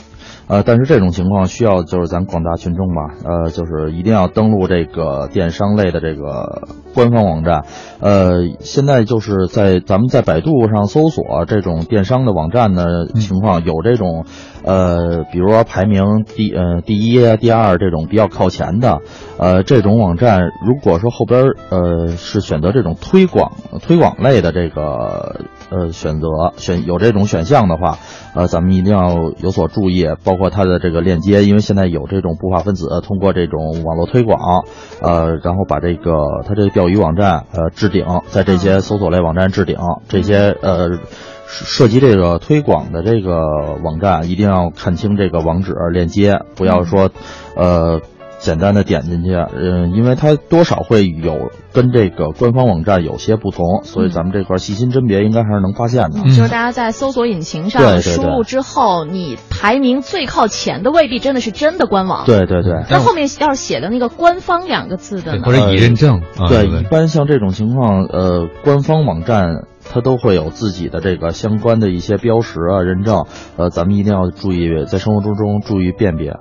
[0.48, 7.64] 呃，但是这种情况需要就是咱广大群众吧，呃，就是一定要登录这个电商类的这个官方网站。
[8.00, 14.24] 呃，现在就是在咱们在百度上搜索这种电商的网站的情况，有这种，
[14.64, 18.98] 呃，比如说排名第呃第一啊、第二这种比较靠前的，
[19.38, 27.98] 呃，这种网站，如果说后边呃是选择这种推广推广类的这个呃选择选有这种选项的话，
[28.34, 30.06] 呃，咱们一定要有所注意。
[30.22, 34.64] 包括它的这个链接，因为现在有这种不法分子通过这种网络推广，
[35.00, 36.12] 呃，然后把这个
[36.46, 40.98] 它这个钓鱼网站呃置顶，在这些搜索类网站置顶，这些呃
[41.46, 43.40] 涉及这个推广的这个
[43.82, 47.10] 网站，一定要看清这个网址链接，不要说
[47.56, 48.00] 呃。
[48.42, 56.18] 简单的点进去，嗯，因为它多少会有跟这个官方网站有些不同，所以咱们这块细心甄别应该还是能发现的。
[56.24, 62.26] 就是大家在搜索引擎上输入之后，你排名最靠前的未必真的是真的官网。
[62.26, 62.82] 对对对。
[62.90, 66.20] 那后面要是写的那个“官方”两个字的，或者已认证。
[66.48, 73.26] 对，一般像这种情况，呃，官方网站它都会有自己的这个相关的一些标识啊、认证，
[73.56, 76.38] 呃，咱们一定要注意在生活中中注意辨别。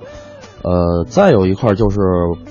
[0.64, 1.99] 呃，再有一块就是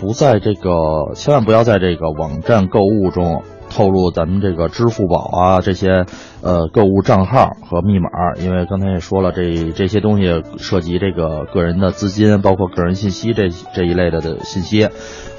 [0.00, 6.06] 不在这个，千万不要在这个网站购物中透露咱们这个支付宝啊这些
[6.42, 8.08] 呃购物账号和密码，
[8.40, 14.88] 因为刚才也说了，这这些东西涉及这个个人的资金，包括个人信息这这一类的的信息，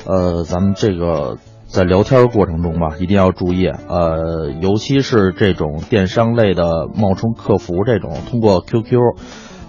[0.05, 8.97] 呃，咱们这个在聊天过程中吧，一定要注意，呃，尤其是这种电商类的冒充客服这种，通过 QQ。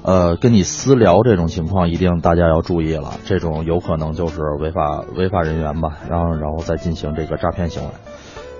[0.04, 7.88] 呃，跟你私聊这种情况，一定大家要注意了，这种有可能就是违法违法人员吧，然后然后再进行这个诈骗行为。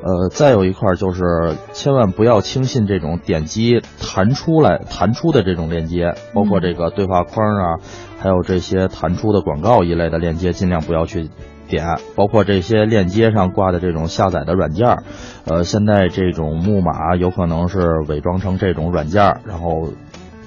[0.05, 7.79] 呃，再有一块儿就是千万不要轻信这种点击弹出来弹出的这种链接，包括这个对话框啊，
[8.21, 11.29] 还有这些弹出的广告一类的链接，尽量不要去
[11.67, 11.99] 点。
[12.15, 15.03] 包括这些链接上挂的这种下载的软件儿，
[15.47, 19.89] 呃，现在这种木马有可能是伪装成这种软件儿，然后。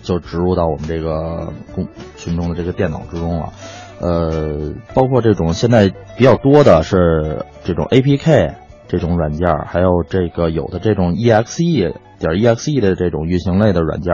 [0.05, 3.53] 就植入到我们这个公群众的这个电脑之中了，
[3.99, 8.53] 呃，包括这种现在比较多的是这种 APK
[8.87, 14.13] 这种软件，还有这个有的这种 EXE 点 EXE 的这种运行类的软件，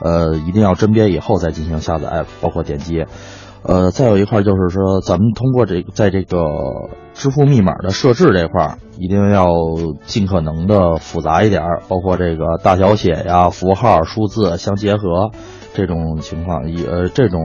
[0.00, 3.04] 呃，一定要甄别以后再进行下载，包括点击。
[3.66, 6.36] 呃，再有一块就是说，咱们通过这个在这个
[7.14, 9.46] 支付密码的设置这块儿，一定要
[10.04, 15.30] 尽可能的复杂一点儿，包括这个大小写呀、符号、数字相结合
[15.72, 17.40] 这种情况，一呃这种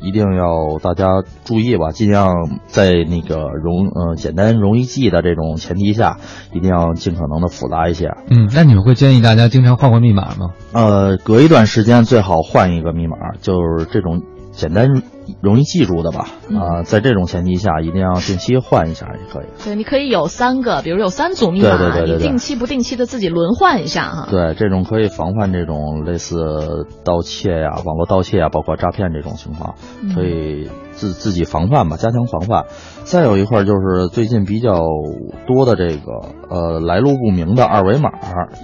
[0.00, 2.32] 一定要大家注意吧，尽量
[2.66, 6.16] 在那个容呃简单容易记的这种前提下，
[6.54, 8.06] 一定要尽可能的复杂一些。
[8.30, 10.54] 嗯，那你们会建议大家经常换换密码吗？
[10.72, 14.22] 呃，隔一段时间最好换一个密码，就是这种
[14.52, 15.02] 简单。
[15.40, 16.26] 容易记住的吧。
[16.48, 19.46] 嗯啊，在这种前提下，一定要定期换一下也可以。
[19.64, 24.28] 对，你可以有三个，比如有三组密码，对对对对对你定期不定期的自己轮换一下哈。
[24.30, 32.64] 对，这种可以防范这种类似盗窃呀、网络盗窃呀，包括诈骗这种情况，嗯可以自自己防范吧，加强防范。
[33.04, 34.80] 再有一块儿就是最近比较
[35.46, 36.12] 多的这个
[36.48, 38.10] 呃来路不明的二维码，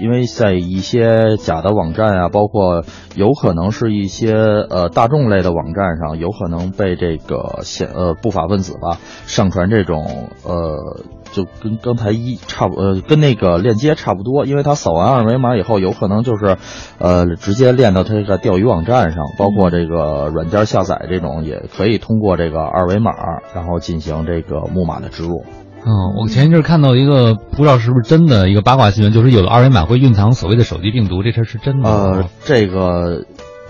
[0.01, 2.85] 因为在一些假的网站啊，包括
[3.17, 11.05] 有可能是一些呃大众类的网站上，有可能被这个现呃不法分子吧上传这种呃。
[11.31, 16.57] 就跟刚才一差不呃跟那个链接差不多，因为他扫完二维码以后，有可能就是，
[16.99, 23.13] 呃直接链到他这个钓鱼网站上，包括这个软件下载这种，也可以通过这个二维码，
[23.55, 25.45] 然后进行这个木马的植入。
[25.85, 31.91] 嗯，我前一阵儿看到一个不知道是不是真的一个八卦新闻，就是有的二维码会蕴藏所谓的手机病毒，这事儿是真的吗？
[31.91, 33.27] 呃，这个。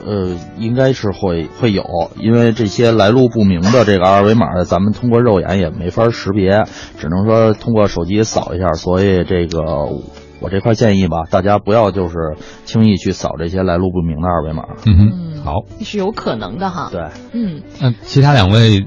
[0.07, 1.85] 呃，应该是会会有，
[2.19, 6.65] 因为这些来路不明的这个二维码，咱们通过肉眼也没法识别，
[6.99, 8.75] 只能说通过手机扫一下。
[8.75, 9.63] 所以这个
[10.41, 14.63] 我这块建议吧，大家不要就是轻易去扫这些来路不明的二维码。
[14.87, 16.89] 嗯哼，嗯，好，是有可能的哈。
[16.93, 18.87] 对，嗯，那其他两位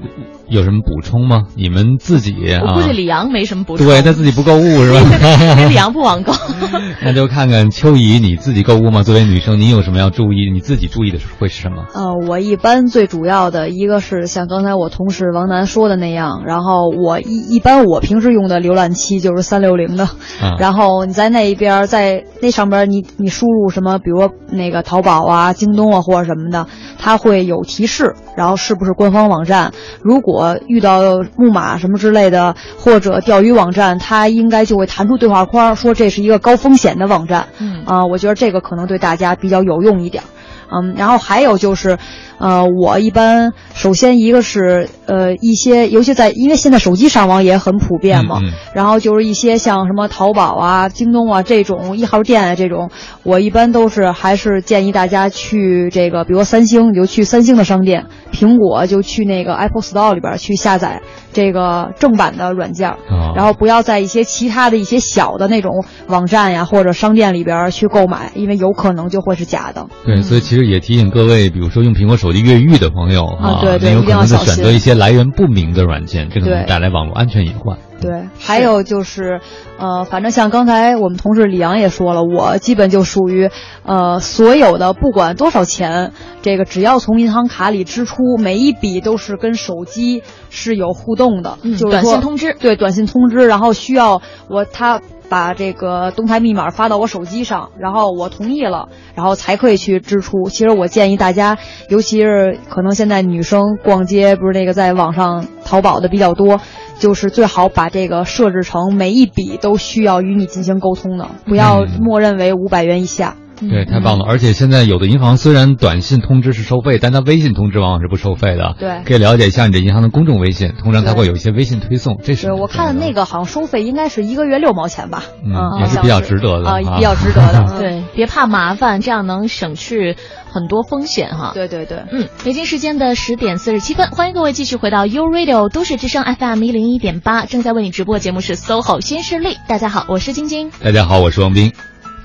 [0.52, 1.44] 有什么补充吗？
[1.56, 3.86] 你们自己啊我估，计李阳没什么补充。
[3.86, 5.00] 对他自己不购物是吧？
[5.56, 6.32] 因为李阳不网购。
[7.02, 9.02] 那就看看秋怡你自己购物吗？
[9.02, 10.50] 作为女生，你有什么要注意？
[10.52, 11.86] 你自己注意的会是什么？
[11.94, 26.66] 呃，我一般最主要的一个是像刚才我同事王楠说的那样，然后我一一般我平时用的浏览器就是三六零的，啊， 然后你在那一边，在那上边你你输入什么，比如说那个淘宝啊、京东啊或者什么的，
[26.98, 29.72] 它会有提示，然后是不是官方网站。
[30.02, 31.00] 如果遇到
[31.36, 37.46] 木马什么之类的，或者钓鱼网站，它应该就会弹出对话框，说这是一个高风险的网站。
[37.58, 40.26] 嗯啊、我觉得这个可能对大家比较有用一点儿。
[40.72, 41.98] 嗯，然后还有就是，
[42.38, 52.90] 呃，我一般首先一个是呃一些，尤其在因为现在手机上网也很普遍嘛，嗯嗯然后就是一些像什么淘宝啊、京东啊这种一号店啊这种，
[53.22, 61.02] 我一般都是还是建议大家去这个，比如三星你就去三星的商店，苹果就去那个 Apple Store 里边去下载
[61.32, 62.96] 这个正版的软件
[63.34, 69.86] 然后不要在一些其他的一些小的那种网站呀或者商店里边去购买，因为有可能就会是假的。
[70.04, 77.78] 对，所以其实也提醒各位，比如说用苹果手机越狱的朋友啊对对有可能选择一些来源不明的软件，这可能带来网络安全隐患。
[78.00, 79.40] 对，还有就是，
[79.78, 83.48] 呃，反正像刚才我们同事李阳也说了，我基本就属于，
[83.84, 95.00] 呃，所有的不管多少钱，这个只要从银行卡里支出，每一笔都是跟手机是有互动的，嗯就是短信通知对，短信通知，然后需要我他
[95.32, 100.50] 把这个动态密码发到我手机上，然后我同意了，然后才可以去支出。
[100.50, 101.56] 其实我建议大家，
[101.88, 106.60] 尤其是可能现在女生逛街不是那个在网上淘宝的比较多，
[106.98, 113.34] 就是最好把这个设置成每一笔都需要与你进行沟通的，不要嗯默认为五百元以下。
[113.68, 114.24] 对，太棒了！
[114.26, 118.74] 而且现在有的银行虽然短信通知是收费，但它微信通知往往是不收费的。
[118.78, 122.18] 对可以了解一下你这银行的公众微信，通常它会有一些微信推送。
[122.22, 127.66] 这是，我看那个好像收费应该是一个月六毛钱吧，嗯嗯，也是比较值得的啊，啊比较值得的。
[127.72, 130.16] 嗯对，别怕麻烦，这样能省去
[130.50, 131.52] 很多风险哈。
[131.54, 131.98] 对对对。
[132.10, 139.56] 嗯，北京时间的十点四十七分，欢迎各位继续回到 U Radio 都市之声 FM 一零一点八，正在为你直播的节目是 SOHO 新势力。
[139.68, 140.70] 大家好，我是晶晶。
[140.82, 141.72] 大家好，我是王斌。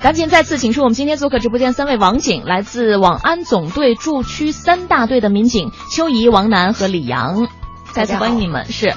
[0.00, 7.48] 赶紧再次请出我们今天做客直播间三位网警，来自网安总队驻区三大队的民警邱怡、王楠和李阳，
[7.92, 8.66] 再次欢迎你们。
[8.66, 8.94] 是，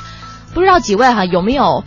[0.53, 1.83] 不知道几位哈有没有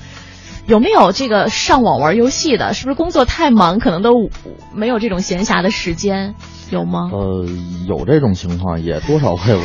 [0.67, 2.75] 有没有这个上网玩游戏的？
[2.75, 4.31] 是不是工作太忙，可能都
[4.75, 6.35] 没有这种闲暇的时间？
[6.71, 7.11] 有吗？
[7.12, 7.47] 呃，
[7.87, 9.59] 有这种情况，也多少会有，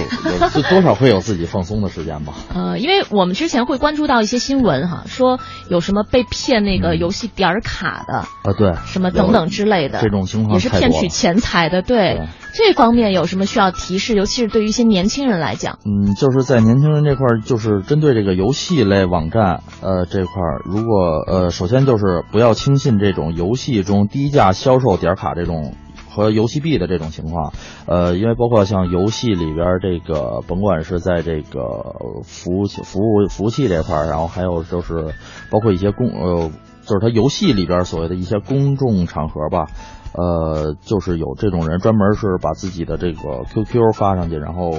[0.70, 2.34] 多少会有自己放松的时间吧。
[2.54, 5.40] 呃，因为我们之前会关注到一些新闻哈，说
[5.70, 11.82] 有什么被骗那个游戏点儿卡的，啊，对，什么等等之类的，这种情况也是骗取钱财的。
[11.82, 14.16] 对对这方面有什么需要提示？
[14.16, 25.74] 尤其是对于一些年轻人来讲，嗯，就是在年轻人这块儿，就是针对这个游戏类网站，呃，这块儿，如果呃，首先就是不要轻信这种游戏中低价销售点卡这种
[26.10, 27.54] 和游戏币的这种情况，
[27.86, 35.14] 呃，因为包括像游戏里边这个，甭管是在这个服务、服务服务器这块儿，然后还有就是
[35.50, 36.52] 包括一些公呃，
[36.86, 39.68] 就是它游戏里边所谓的一些公众场合吧。
[40.12, 44.72] 呃，就是有这种人专门是把自己的这个 QQ 发上去，然后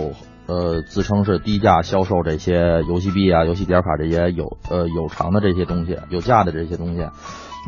[0.47, 7.07] 呃自称是低价销售这些游戏币啊、游戏点卡这些有呃有偿的这些东西、有价的这些东西。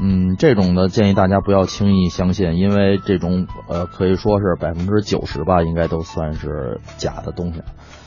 [0.01, 7.61] 嗯，这种的建议大家不要轻易相信，因为这种呃可以说是百分之九十吧，应该都算是假的东西。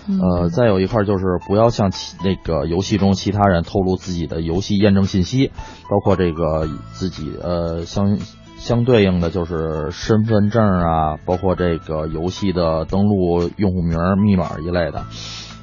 [0.08, 5.52] 呃，再有一块就是不要向其那个游戏中其他人透露自己的游戏验证信息，
[5.90, 8.18] 包括这个自己呃相
[8.58, 15.06] 相对应的就是身份证啊，包括这个游戏的登录用户名、密码一类的。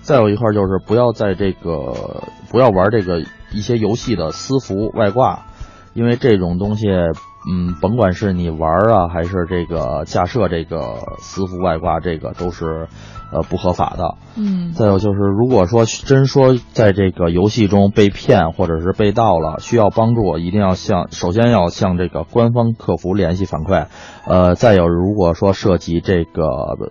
[0.02, 3.20] 再有一块就是不要在这个不要玩这个
[3.52, 5.46] 一些游戏的私服外挂，
[5.94, 12.88] 因为这种东西，嗯，甭管是你玩啊，还是这个架设这个私服外挂，这个都是
[13.32, 14.16] 呃不合法的。
[14.34, 23.86] 嗯再有就是，如果说真说在这个游戏中被骗或者是被盗了，需要帮助，一定要向首先要向这个官方客服联系反馈。
[24.24, 26.42] 呃，再有如果说涉及这个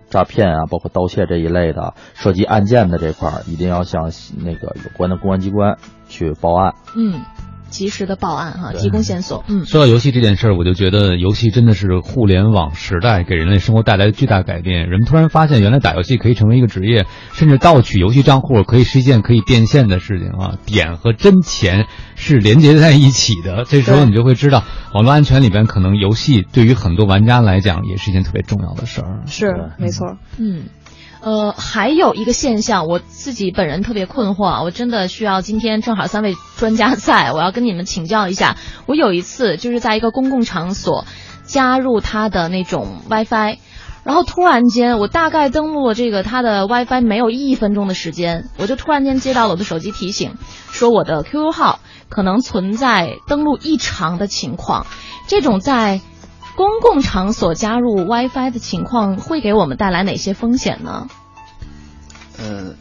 [0.09, 5.77] 诈骗啊，包括盗窃这一类的，涉及案件的这块儿，一定要向那个有关的公安机关
[6.07, 6.75] 去报案。
[6.95, 7.21] 嗯，
[7.71, 9.43] 及时的报案哈，对提供线索。
[9.47, 14.89] 嗯说到游戏这件事儿，我就觉得游戏真的是互联网时代给人类生活带来的巨大改变。
[14.89, 20.57] 人们突然发现，原来打游戏可以成为一个职业，甚至盗取游戏账户可以是一件可以变现的事情啊！
[20.65, 23.63] 点和真钱是连接在一起的。
[23.65, 24.63] 这时候你就会知道，
[24.93, 29.21] 网络安全里边可能游戏对于很多玩家来讲也是一件特别重要的事儿。
[29.27, 30.17] 是没错。
[30.37, 30.65] 嗯。
[31.21, 38.57] 呃，还有一个现象，我自己本人特别困惑啊，我真的需要今天正好三位专家在，我要跟你们请教一下。
[38.87, 41.05] 我有一次就是在一个公共场所
[41.43, 43.59] 加入他的那种 WiFi，
[44.03, 50.37] 然后突然间我大概登录了这个他的 WiFi 没有一分钟的时间，我就突然间接到了我的手机提醒，
[50.71, 54.87] 说我的 QQ 号可能存在登录异常的情况。
[55.27, 56.01] 这种在
[56.55, 61.07] 公共场所加入 WiFi 的情况会给我们带来哪些风险呢？
[62.37, 62.73] 呃，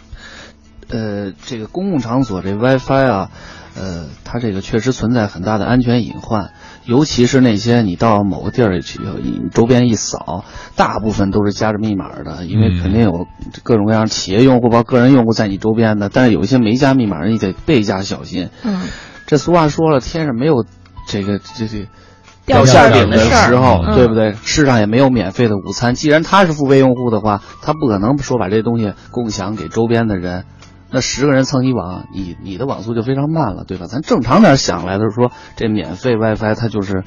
[0.88, 3.30] 呃，这个公共场所这 WiFi 啊，
[3.76, 6.52] 呃，它这个确实存在很大的安全隐患，
[6.84, 10.44] 尤其是那些你到某个地儿去，你周边一扫，
[10.76, 13.26] 大部分都是加着密码的，因为嗯肯定有
[13.62, 18.50] 各种各样企业用户包括个人用户在你周边的，但是有一些没加密码的，你得倍加小心。
[18.64, 18.88] 嗯，
[19.26, 20.64] 这俗话说了，天上没有
[21.06, 21.86] 这个这这。
[22.46, 24.32] 掉馅饼的的事儿时候，嗯对不对？
[24.44, 25.94] 世上也没有免费的午餐。
[25.94, 30.44] 既然他是付费用户的话，他不可能说把这东西共享给周边的人。
[30.92, 33.86] 那十个人蹭一网，你你的网速就非常慢了，对吧？
[33.86, 37.04] 咱正常点想来的是说，这免费 WiFi 它就是，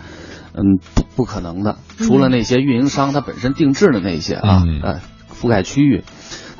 [0.54, 1.76] 嗯，不不可能的。
[1.98, 5.00] 除了那些运营商他本身定制的那些啊，嗯呃，
[5.36, 6.06] 覆盖区域。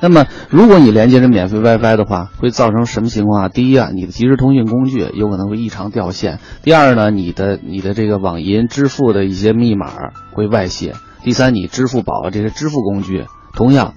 [0.04, 3.48] 那么，如果你连接着免费 WiFi 的话，会造成什么情况啊？
[3.48, 9.94] 第一啊，你的即时通讯工具有可能会异常掉线；第二呢，你的你的这个网银支付的一些密码
[10.34, 10.92] 会外泄；
[11.24, 13.94] 第三，你支付宝这些支付工具同样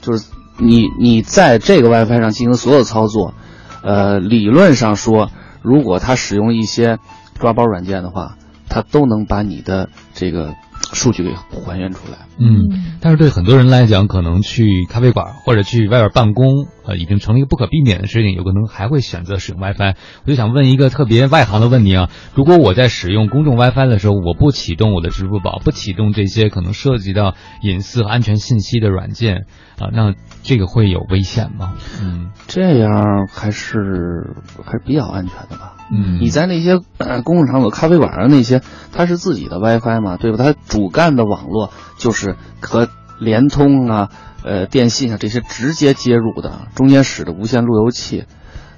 [0.00, 3.34] 就是你你在这个 WiFi 上进行所有操作，
[3.82, 5.32] 呃，理论上说，
[5.62, 6.98] 如果他使用一些
[7.40, 8.36] 抓包软件的话，
[8.68, 10.54] 他都能把你的这个
[10.92, 12.18] 数据给还原出来。
[12.38, 19.94] 嗯，但是对很多人来讲，可能去咖啡馆或者去外边办公，呃，已经成了一个不可避免的事情，有可能还会选择使用 WiFi。
[20.24, 29.46] 我就想问一个特别外行的问题啊，如果我在使用公众 WiFi 的时候，我不启动我的支付宝，不启动这些可能涉及到隐私和安全信息的软件
[29.78, 31.74] 啊、那这个会有危险吗？
[32.02, 34.34] 嗯这样还是
[34.64, 35.76] 还是比较安全的吧。
[35.92, 38.60] 嗯，你在那些、呃、公共场所、咖啡馆上那些，
[38.92, 40.36] 它是自己的 WiFi 嘛，对吧？
[40.38, 42.88] 它主干的网络就是和
[43.20, 44.08] 联通啊、
[44.42, 48.24] 呃电信啊这些直接接入的，中间使的无线路由器。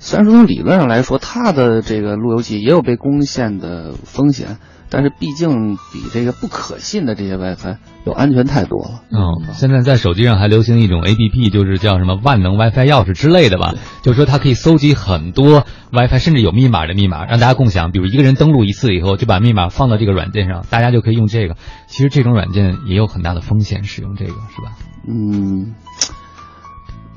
[0.00, 4.58] 虽然说从理论上来说，它的这个路由器也有被攻陷的风险，
[4.92, 9.02] 但是毕竟比这个不可信的这些 WiFi 要安全太多了。
[9.10, 13.72] 嗯，现在在手机上还流行一种 A P P，就是叫什么万能 WiFi 钥匙之类的吧，
[14.02, 17.90] 就是说它可以搜集很多 WiFi，甚至有密码的密码，让大家共享。
[17.90, 21.56] 比如一个人登录一次以后，就把密码放到这个软件上，大家就可以用这个。
[21.86, 24.76] 其实这种软件也有很大的风险，使用这个是吧？
[25.08, 25.74] 嗯，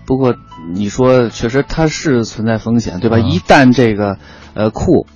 [0.05, 0.33] 不过
[0.73, 3.17] 你说确实它是存在风险，对吧？
[3.17, 4.17] 嗯一旦这个
[4.53, 5.07] 呃库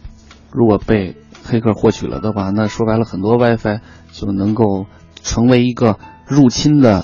[0.51, 1.15] 如果被
[1.49, 3.81] 黑客获取了的话，那说白了很多 WiFi
[4.11, 4.85] 就能够
[5.21, 5.97] 成为一个
[6.27, 7.03] 入侵的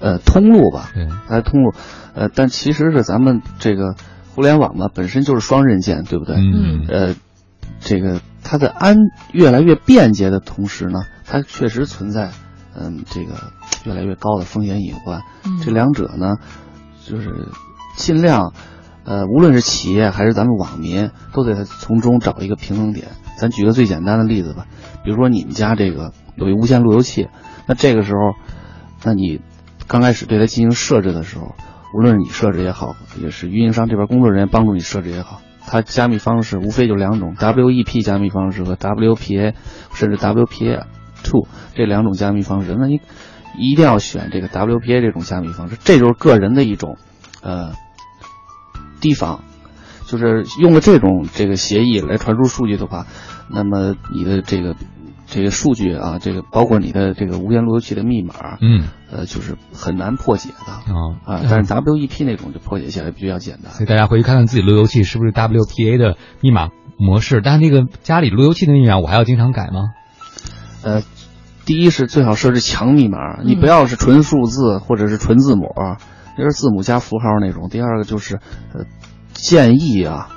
[0.00, 1.72] 呃通路吧，对，来通路。
[2.14, 3.94] 呃，但其实是咱们这个
[4.34, 6.36] 互联网嘛，本身就是双刃剑，对不对？
[6.36, 7.14] 嗯呃，
[7.78, 8.96] 这个它的安
[9.32, 12.30] 越来越便捷的同时呢，它确实存在
[12.74, 13.34] 嗯这个
[13.84, 15.22] 越来越高的风险隐患。
[15.44, 16.36] 嗯这两者呢，
[17.06, 17.48] 就是
[17.96, 18.52] 尽量
[19.10, 23.08] 呃，无论是企业还是咱们网民，都得从中找一个平衡点。
[23.36, 24.66] 咱举个最简单的例子吧，
[25.02, 27.26] 比如说你们家这个有一无线路由器，
[27.66, 28.34] 那这个时候，
[29.02, 29.40] 那你
[29.88, 31.56] 刚开始对它进行设置的时候，
[31.92, 39.54] 无论是你设置也好，也是运营商这边工作人员帮助你设置也好，它加密方式无非就两种：WEP 加密方式和 WPA，
[39.92, 40.84] 甚至 WPA
[41.24, 42.76] two 这两种加密方式。
[42.78, 43.00] 那你
[43.58, 46.96] 一定要选这个 WPA 这种加密方式，这就是个人的一种
[47.42, 47.72] 呃
[49.00, 49.42] 提防，
[50.06, 53.06] 就是用了这种这个协议来传输数据的话，
[53.48, 54.76] 那么你的这个
[55.26, 61.40] 这个数据啊，这个包括你的这个无线路由器的密码，嗯，呃，就是很难破解的哦啊。
[61.48, 63.72] 但是 WEP 那种就破解起来比较简单。
[63.72, 66.68] 所以大家回去看看自己路由器是不是 WPA 的密码
[66.98, 67.40] 模式。
[67.44, 69.90] 但是那个家里路由器的密码我还要经常改吗？
[70.82, 71.02] 呃，
[71.64, 75.68] 第一是最好设置强密码，你不要是纯数字或者是纯字母，
[76.36, 77.68] 就是字母加符号那种。
[77.68, 78.40] 第二个就是，
[78.74, 78.84] 呃，
[79.32, 80.28] 建议啊，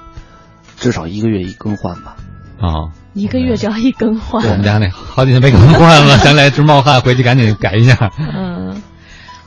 [0.77, 2.15] 至少一个月一更换吧。
[2.59, 4.43] 啊，一个月就要一更换。
[4.43, 8.11] 我们家那好几天没更换了，想来直冒汗，回去赶紧改一下。
[8.17, 8.81] 嗯。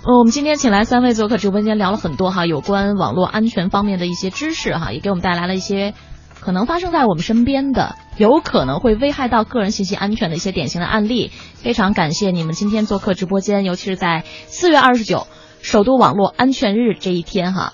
[0.02, 5.94] 呃，我们今天请来三位做客直播间，聊了很多哈，有关网络安全方面的一些知识哈，也给我们带来了一些
[6.38, 11.32] 可能发生在我们身边的，有可能会危害到个人信息安全的一些典型的案例。
[11.54, 15.26] 非常感谢你们今天做客直播间，尤其是在四月二十九
[15.66, 17.72] 首都网络安全日这一天哈，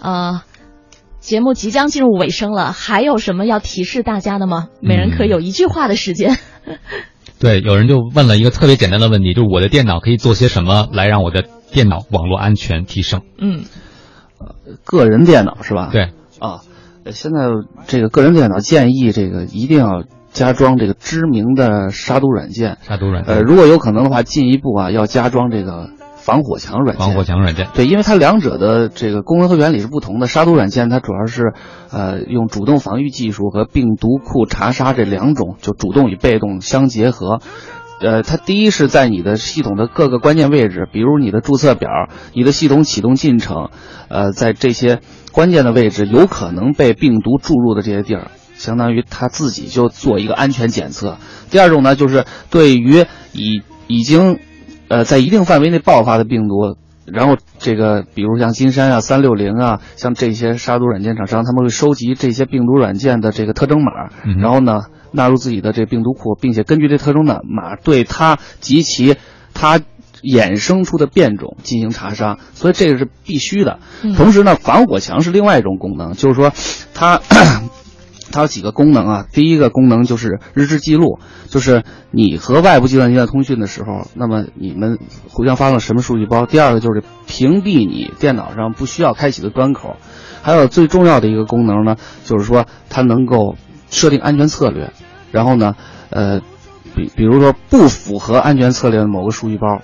[0.00, 0.40] 呃。
[1.20, 4.68] 节目即将进入尾声了，还有什么要提示大家的吗？
[4.82, 6.36] 每人可以有一句话的时间。
[7.38, 11.42] 对，有人就问了一个特别简单的问题，就是我的电脑可以做些什么来让我的
[11.72, 13.22] 电脑网络安全提升？
[13.38, 13.64] 嗯，
[14.38, 14.54] 呃，
[14.84, 15.88] 个人电脑是吧？
[15.90, 16.10] 对
[16.40, 16.60] 啊，
[17.10, 17.48] 现在
[17.86, 22.76] 这个个人电脑建议这个一定要加装这个知名的杀毒软件。
[22.82, 23.34] 杀毒软件。
[23.34, 25.88] 呃，如果有可能的话，进一步啊要加装这个。
[26.24, 30.26] 防火墙软件，防火墙软件，对，因为它两者的这个功能和原理是不同的。
[30.26, 31.52] 杀毒软件它主要是，
[31.92, 37.40] 呃，用主动防御技术和病毒库查杀这两种，就主动与被动相结合。
[38.00, 41.90] 呃，它第一是在你的系统的各个关键位置，比如你的注册表、
[42.32, 43.68] 你的系统启动进程，
[44.08, 51.18] 呃，在这些关键的位置有可能被病毒注入的这些地儿，相当于它自己就做一个安全检测。
[51.50, 54.38] 第二种呢，就是对于已已经。
[54.94, 63.90] 呃，在一定范围内爆发的病毒，然后这个，比如像金山啊、三六零啊，像这些杀毒软件厂商，他们会收集这些病毒软件的这个特征码，
[64.40, 69.16] 然后呢纳入自己的这病毒库，并且根据这特征的码对它及其
[69.52, 69.80] 它
[70.22, 73.80] 衍生出的变种进行查杀，所以这个是必须的。
[74.16, 76.52] 同时呢，防火墙是另外一种功能，就是说
[76.94, 77.20] 它。
[78.34, 79.26] 它有几个功能啊？
[79.32, 84.98] 第一个功能就是日志记录，就是你和外部计算机在通讯的时候，那么你们
[85.28, 86.44] 互相发了什么数据包。
[86.44, 89.96] 第二个就是屏蔽你电脑上不需要开启的端口，
[90.42, 91.94] 还有最重要的一个功能呢，
[92.24, 93.54] 就是说它能够
[93.88, 94.92] 设定安全策略，
[95.30, 95.76] 然后呢，
[96.10, 96.40] 呃，
[96.96, 99.80] 比比如说不符合安全策略的某个数据包，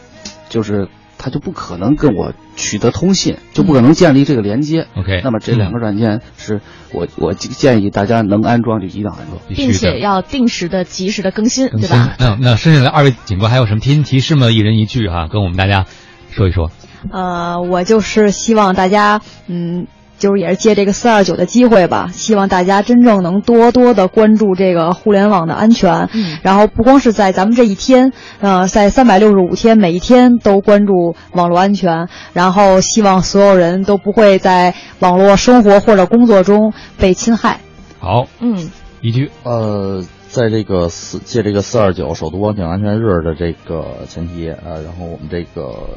[0.49, 0.89] 就是。
[1.23, 4.87] 它就不可能跟我取得通信，就不可能建立这个连接。
[4.97, 12.17] OK，那么这两个软件是我我建议大家能安装就一定要安装，并且要定时的、及时的更新，对吧？
[12.19, 14.51] 那那剩下的二位警官还有什么贴心提示吗？
[14.51, 15.85] 一人一句哈，跟我们大家
[16.31, 16.71] 说一说。
[17.13, 19.87] 呃，我就是希望大家，嗯。
[20.21, 26.11] 就是也是借这个四二九的机会吧，希望大家真正能多多的关注这个互联网的安全。
[26.13, 32.09] 嗯，然后不光是在咱们这一天，呃，在三百六十五天每一天都关注网络安全。
[32.35, 37.61] 然后希望所有人都不会在网络生活或者工作中被侵害。
[37.99, 38.71] 好，嗯，
[39.01, 45.89] 一句，呃，在这个四借这个四二九首都网景安全日的这个前提，呃，然后我们这个，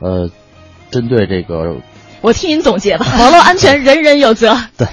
[0.00, 0.28] 呃，
[0.90, 1.76] 针对这个。
[2.24, 4.58] 我替您总结吧，网络安全人人有责。
[4.78, 4.88] 对。